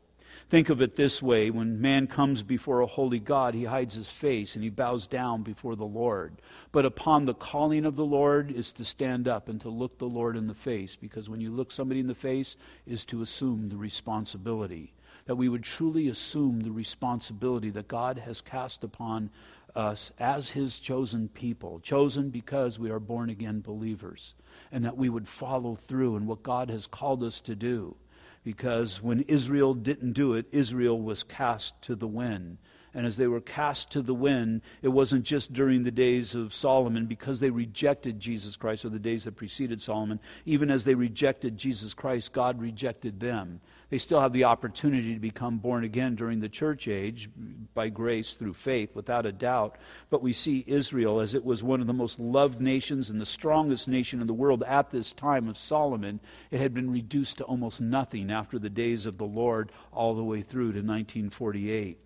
[0.50, 4.10] Think of it this way when man comes before a holy God, he hides his
[4.10, 6.42] face and he bows down before the Lord.
[6.72, 10.10] But upon the calling of the Lord is to stand up and to look the
[10.10, 12.56] Lord in the face, because when you look somebody in the face
[12.88, 14.94] is to assume the responsibility.
[15.26, 19.30] That we would truly assume the responsibility that God has cast upon
[19.76, 24.36] us as his chosen people, chosen because we are born again believers,
[24.72, 27.96] and that we would follow through in what God has called us to do.
[28.44, 32.58] Because when Israel didn't do it, Israel was cast to the wind.
[32.94, 36.54] And as they were cast to the wind, it wasn't just during the days of
[36.54, 40.20] Solomon because they rejected Jesus Christ or the days that preceded Solomon.
[40.46, 43.62] Even as they rejected Jesus Christ, God rejected them.
[43.90, 47.30] They still have the opportunity to become born again during the church age
[47.74, 49.78] by grace through faith, without a doubt.
[50.12, 53.26] But we see Israel as it was one of the most loved nations and the
[53.26, 56.20] strongest nation in the world at this time of Solomon.
[56.52, 60.24] It had been reduced to almost nothing after the days of the Lord all the
[60.24, 61.98] way through to 1948.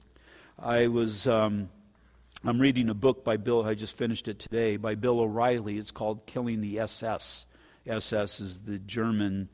[0.59, 1.27] I was.
[1.27, 1.69] Um,
[2.45, 5.77] I'm reading a book by Bill, I just finished it today, by Bill O'Reilly.
[5.77, 7.45] It's called Killing the SS.
[7.87, 9.47] SS is the German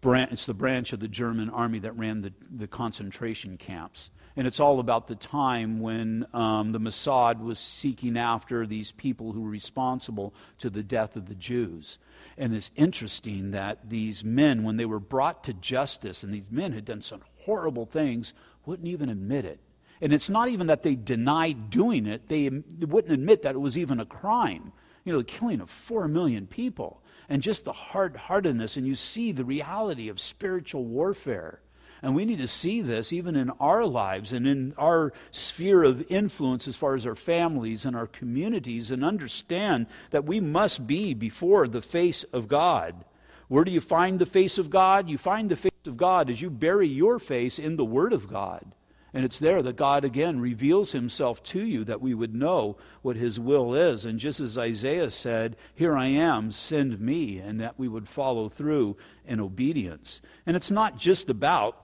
[0.00, 4.10] branch, it's the branch of the German army that ran the, the concentration camps.
[4.36, 9.32] And it's all about the time when um, the Mossad was seeking after these people
[9.32, 11.98] who were responsible to the death of the Jews.
[12.38, 16.72] And it's interesting that these men, when they were brought to justice, and these men
[16.72, 18.32] had done some horrible things,
[18.64, 19.60] wouldn't even admit it.
[20.00, 23.76] And it's not even that they denied doing it, they wouldn't admit that it was
[23.76, 24.72] even a crime.
[25.04, 28.96] You know, the killing of four million people and just the hard heartedness, and you
[28.96, 31.60] see the reality of spiritual warfare.
[32.02, 36.10] And we need to see this even in our lives and in our sphere of
[36.10, 41.14] influence as far as our families and our communities, and understand that we must be
[41.14, 43.04] before the face of God.
[43.48, 45.08] Where do you find the face of God?
[45.08, 48.28] You find the face of God as you bury your face in the Word of
[48.28, 48.74] God.
[49.12, 53.16] And it's there that God again reveals himself to you that we would know what
[53.16, 54.04] his will is.
[54.04, 58.48] And just as Isaiah said, Here I am, send me, and that we would follow
[58.48, 58.96] through
[59.26, 60.20] in obedience.
[60.46, 61.76] And it's not just about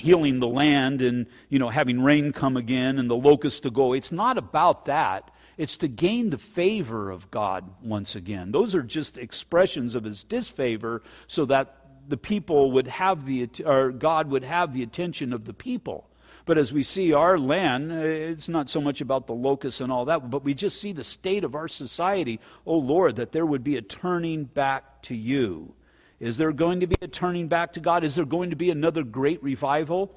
[0.00, 3.92] healing the land and you know having rain come again and the locusts to go
[3.92, 8.82] it's not about that it's to gain the favor of god once again those are
[8.82, 11.76] just expressions of his disfavor so that
[12.08, 16.09] the people would have the or god would have the attention of the people
[16.50, 19.92] but as we see our land, uh, it's not so much about the locusts and
[19.92, 22.40] all that, but we just see the state of our society.
[22.66, 25.72] Oh Lord, that there would be a turning back to you.
[26.18, 28.02] Is there going to be a turning back to God?
[28.02, 30.12] Is there going to be another great revival?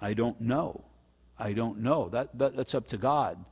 [0.00, 0.84] I don't know.
[1.40, 2.08] I don't know.
[2.08, 3.44] That, that, that's up to God.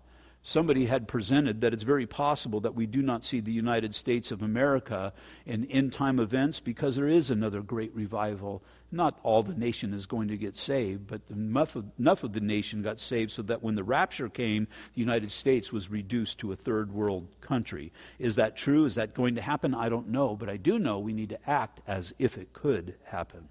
[0.44, 4.30] Somebody had presented that it's very possible that we do not see the United States
[4.30, 5.12] of America
[5.44, 8.62] in end time events because there is another great revival
[8.92, 12.40] not all the nation is going to get saved, but enough of, enough of the
[12.40, 16.52] nation got saved so that when the rapture came, the United States was reduced to
[16.52, 17.92] a third world country.
[18.18, 18.84] Is that true?
[18.84, 19.74] Is that going to happen?
[19.74, 22.94] I don't know, but I do know we need to act as if it could
[23.04, 23.48] happen.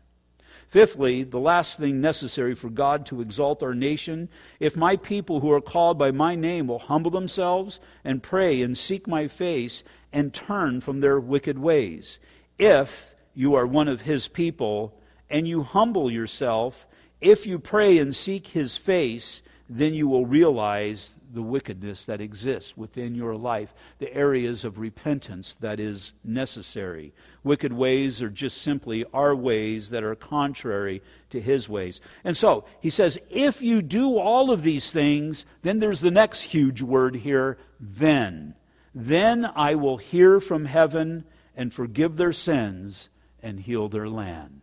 [0.68, 4.30] Fifthly, the last thing necessary for God to exalt our nation
[4.60, 8.78] if my people who are called by my name will humble themselves and pray and
[8.78, 9.84] seek my face
[10.14, 12.20] and turn from their wicked ways.
[12.58, 14.98] If you are one of his people,
[15.32, 16.86] and you humble yourself,
[17.20, 22.76] if you pray and seek his face, then you will realize the wickedness that exists
[22.76, 27.14] within your life, the areas of repentance that is necessary.
[27.44, 32.02] Wicked ways are just simply our ways that are contrary to his ways.
[32.24, 36.42] And so, he says, if you do all of these things, then there's the next
[36.42, 38.56] huge word here, then.
[38.94, 41.24] Then I will hear from heaven
[41.56, 43.10] and forgive their sins
[43.42, 44.61] and heal their land.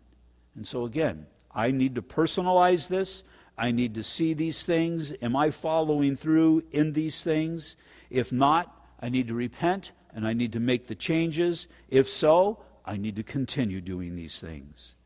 [0.59, 3.23] And so, again, I need to personalize this.
[3.57, 5.13] I need to see these things.
[5.23, 7.77] Am I following through in these things?
[8.11, 11.69] If not, I need to repent and I need to make the changes.
[11.89, 14.97] If so, I need to continue doing these things.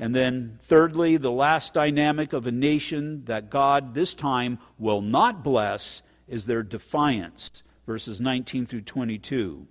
[0.00, 5.44] And then, thirdly, the last dynamic of a nation that God this time will not
[5.44, 9.68] bless is their defiance, verses 19 through 22.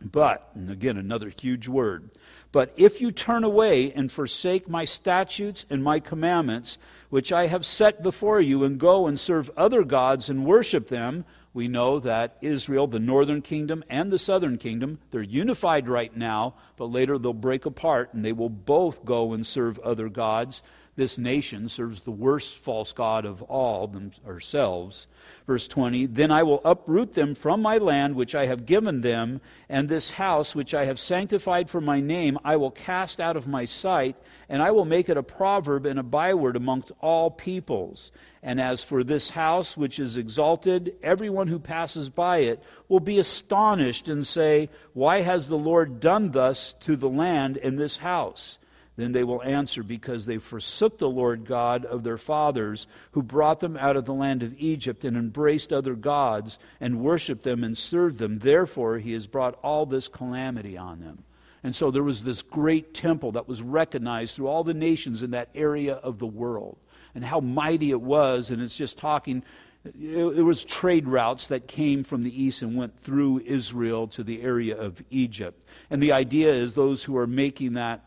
[0.00, 2.10] But, and again, another huge word,
[2.52, 6.78] but if you turn away and forsake my statutes and my commandments,
[7.10, 11.24] which I have set before you, and go and serve other gods and worship them,
[11.52, 16.54] we know that Israel, the northern kingdom and the southern kingdom, they're unified right now,
[16.76, 20.62] but later they'll break apart and they will both go and serve other gods.
[20.96, 23.92] This nation serves the worst false god of all,
[24.26, 25.06] ourselves.
[25.46, 29.42] Verse 20 Then I will uproot them from my land which I have given them,
[29.68, 33.46] and this house which I have sanctified for my name I will cast out of
[33.46, 34.16] my sight,
[34.48, 38.10] and I will make it a proverb and a byword amongst all peoples.
[38.42, 43.18] And as for this house which is exalted, everyone who passes by it will be
[43.18, 48.58] astonished and say, Why has the Lord done thus to the land in this house?
[48.96, 53.60] Then they will answer, Because they forsook the Lord God of their fathers, who brought
[53.60, 57.76] them out of the land of Egypt, and embraced other gods, and worshipped them and
[57.76, 58.38] served them.
[58.38, 61.24] Therefore, he has brought all this calamity on them.
[61.62, 65.32] And so there was this great temple that was recognized through all the nations in
[65.32, 66.78] that area of the world,
[67.14, 68.50] and how mighty it was.
[68.50, 69.42] And it's just talking.
[69.84, 74.42] It was trade routes that came from the east and went through Israel to the
[74.42, 75.62] area of Egypt.
[75.90, 78.05] And the idea is those who are making that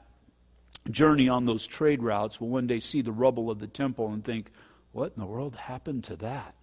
[0.89, 4.23] journey on those trade routes will one day see the rubble of the temple and
[4.23, 4.51] think,
[4.91, 6.55] what in the world happened to that?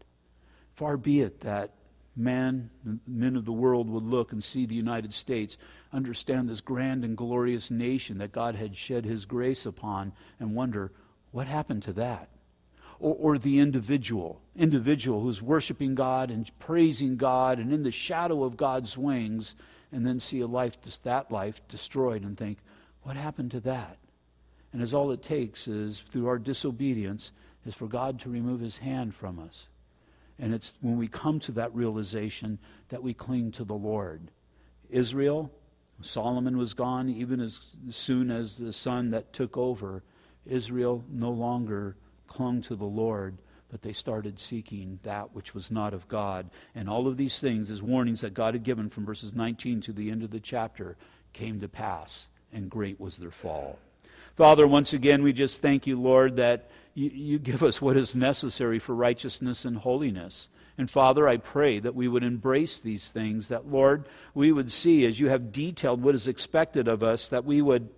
[0.74, 1.72] Far be it that
[2.16, 2.70] man,
[3.06, 5.58] men of the world would look and see the United States,
[5.92, 10.92] understand this grand and glorious nation that God had shed his grace upon, and wonder,
[11.30, 12.30] what happened to that?
[12.98, 18.44] Or, or the individual, individual who's worshiping God and praising God and in the shadow
[18.44, 19.54] of God's wings,
[19.92, 22.58] and then see a life, that life destroyed and think,
[23.02, 23.98] what happened to that?
[24.72, 27.32] And as all it takes is, through our disobedience,
[27.64, 29.68] is for God to remove his hand from us.
[30.38, 32.58] And it's when we come to that realization
[32.88, 34.30] that we cling to the Lord.
[34.90, 35.50] Israel,
[36.02, 37.60] Solomon was gone even as
[37.90, 40.02] soon as the son that took over.
[40.44, 41.96] Israel no longer
[42.28, 43.38] clung to the Lord,
[43.70, 46.50] but they started seeking that which was not of God.
[46.74, 49.92] And all of these things, as warnings that God had given from verses 19 to
[49.92, 50.96] the end of the chapter,
[51.32, 53.78] came to pass, and great was their fall.
[54.36, 58.14] Father, once again, we just thank you, Lord, that you, you, give us what is
[58.14, 60.50] necessary for righteousness and holiness.
[60.76, 65.06] And Father, I pray that we would embrace these things, that, Lord, we would see
[65.06, 67.88] as you have detailed what is expected of us, that we would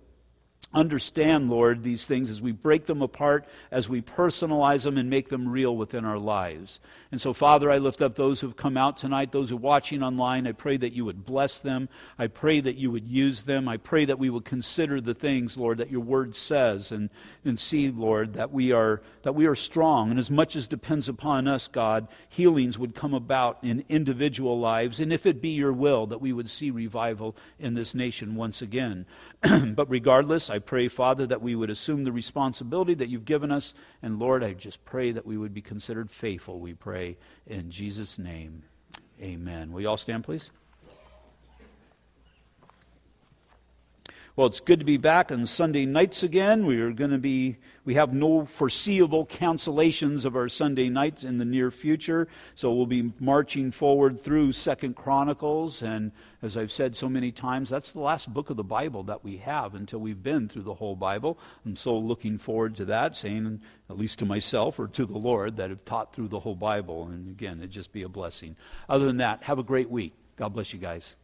[0.73, 5.29] understand, Lord, these things as we break them apart, as we personalize them and make
[5.29, 6.79] them real within our lives.
[7.11, 10.03] And so, Father, I lift up those who've come out tonight, those who are watching
[10.03, 10.45] online.
[10.45, 11.89] I pray that you would bless them.
[12.19, 13.67] I pray that you would use them.
[13.67, 17.09] I pray that we would consider the things, Lord, that your word says and,
[17.43, 20.11] and see, Lord, that we are that we are strong.
[20.11, 24.99] And as much as depends upon us, God, healings would come about in individual lives.
[24.99, 28.61] And if it be your will, that we would see revival in this nation once
[28.61, 29.05] again.
[29.75, 33.73] but regardless, I pray, Father, that we would assume the responsibility that you've given us.
[34.01, 37.17] And Lord, I just pray that we would be considered faithful, we pray.
[37.47, 38.63] In Jesus' name,
[39.21, 39.71] amen.
[39.71, 40.51] Will you all stand, please?
[44.39, 46.65] Well, it's good to be back on Sunday nights again.
[46.65, 51.39] We are going to be, we have no foreseeable cancellations of our Sunday nights in
[51.39, 52.29] the near future.
[52.55, 55.81] So we'll be marching forward through Second Chronicles.
[55.81, 59.25] And as I've said so many times, that's the last book of the Bible that
[59.25, 61.37] we have until we've been through the whole Bible.
[61.65, 63.59] I'm so looking forward to that, saying,
[63.89, 67.09] at least to myself or to the Lord, that have taught through the whole Bible.
[67.09, 68.55] And again, it'd just be a blessing.
[68.87, 70.13] Other than that, have a great week.
[70.37, 71.17] God bless you guys.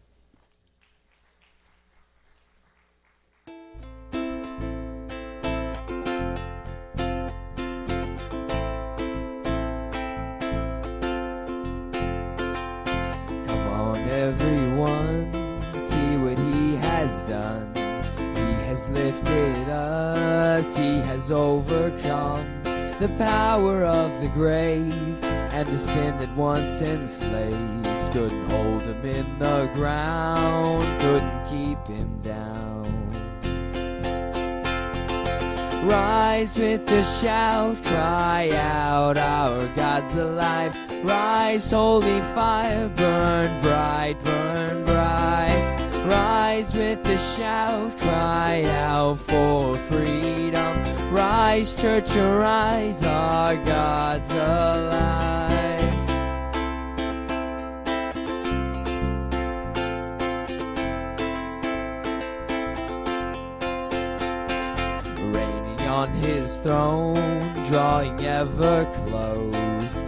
[19.16, 22.46] Lifted us, he has overcome
[23.00, 27.86] the power of the grave and the sin that once enslaved.
[28.12, 32.84] Couldn't hold him in the ground, couldn't keep him down.
[35.86, 44.86] Rise with a shout, cry out, our God's alive Rise, holy fire, burn bright, burn
[44.86, 45.85] bright.
[46.08, 50.84] Rise with a shout, cry out for freedom.
[51.12, 55.82] Rise, church, arise, our God's alive.
[65.34, 70.04] Reigning on his throne, drawing ever close,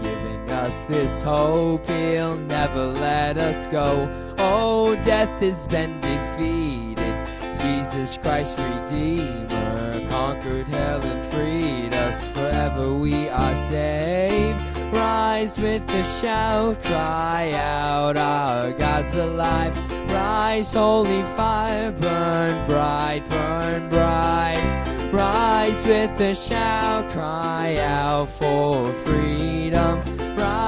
[0.57, 4.09] us this hope he'll never let us go.
[4.39, 7.15] Oh, death has been defeated.
[7.61, 12.25] Jesus Christ, Redeemer, conquered hell and freed us.
[12.25, 14.61] Forever we are saved.
[14.93, 19.73] Rise with a shout, cry out, our God's alive.
[20.11, 25.09] Rise, holy fire, burn bright, burn bright.
[25.11, 30.16] Rise with a shout, cry out for freedom.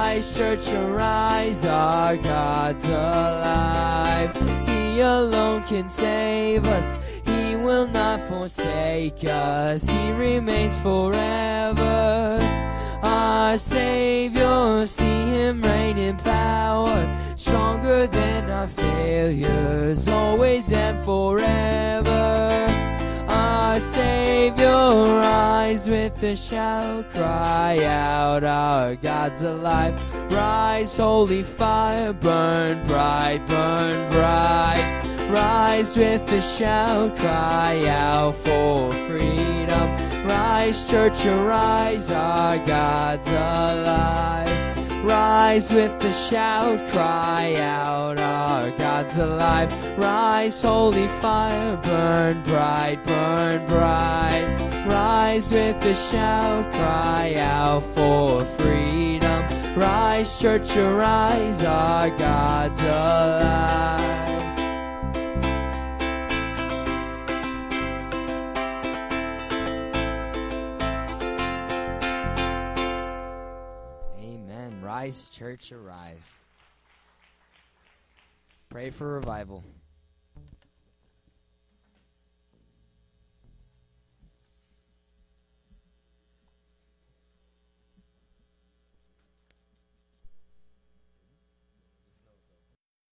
[0.00, 0.38] Rise,
[0.72, 4.34] your eyes, our God's alive.
[4.66, 6.96] He alone can save us.
[7.26, 9.86] He will not forsake us.
[9.86, 12.38] He remains forever.
[13.02, 16.98] Our Savior, see Him reign in power,
[17.36, 22.89] stronger than our failures, always and forever.
[23.70, 29.94] Our Savior, rise with a shout, cry out, our God's alive.
[30.32, 35.02] Rise, holy fire, burn bright, burn bright.
[35.30, 39.88] Rise with a shout, cry out for freedom.
[40.26, 44.49] Rise, church, arise, our God's alive.
[45.02, 49.72] Rise with a shout, cry out, our God's alive.
[49.98, 54.86] Rise, holy fire, burn bright, burn bright.
[54.86, 59.42] Rise with a shout, cry out for freedom.
[59.74, 64.19] Rise, church, arise, our God's alive.
[75.00, 75.06] Amen.
[75.06, 76.40] Rise, church, arise.
[78.68, 79.64] Pray for revival.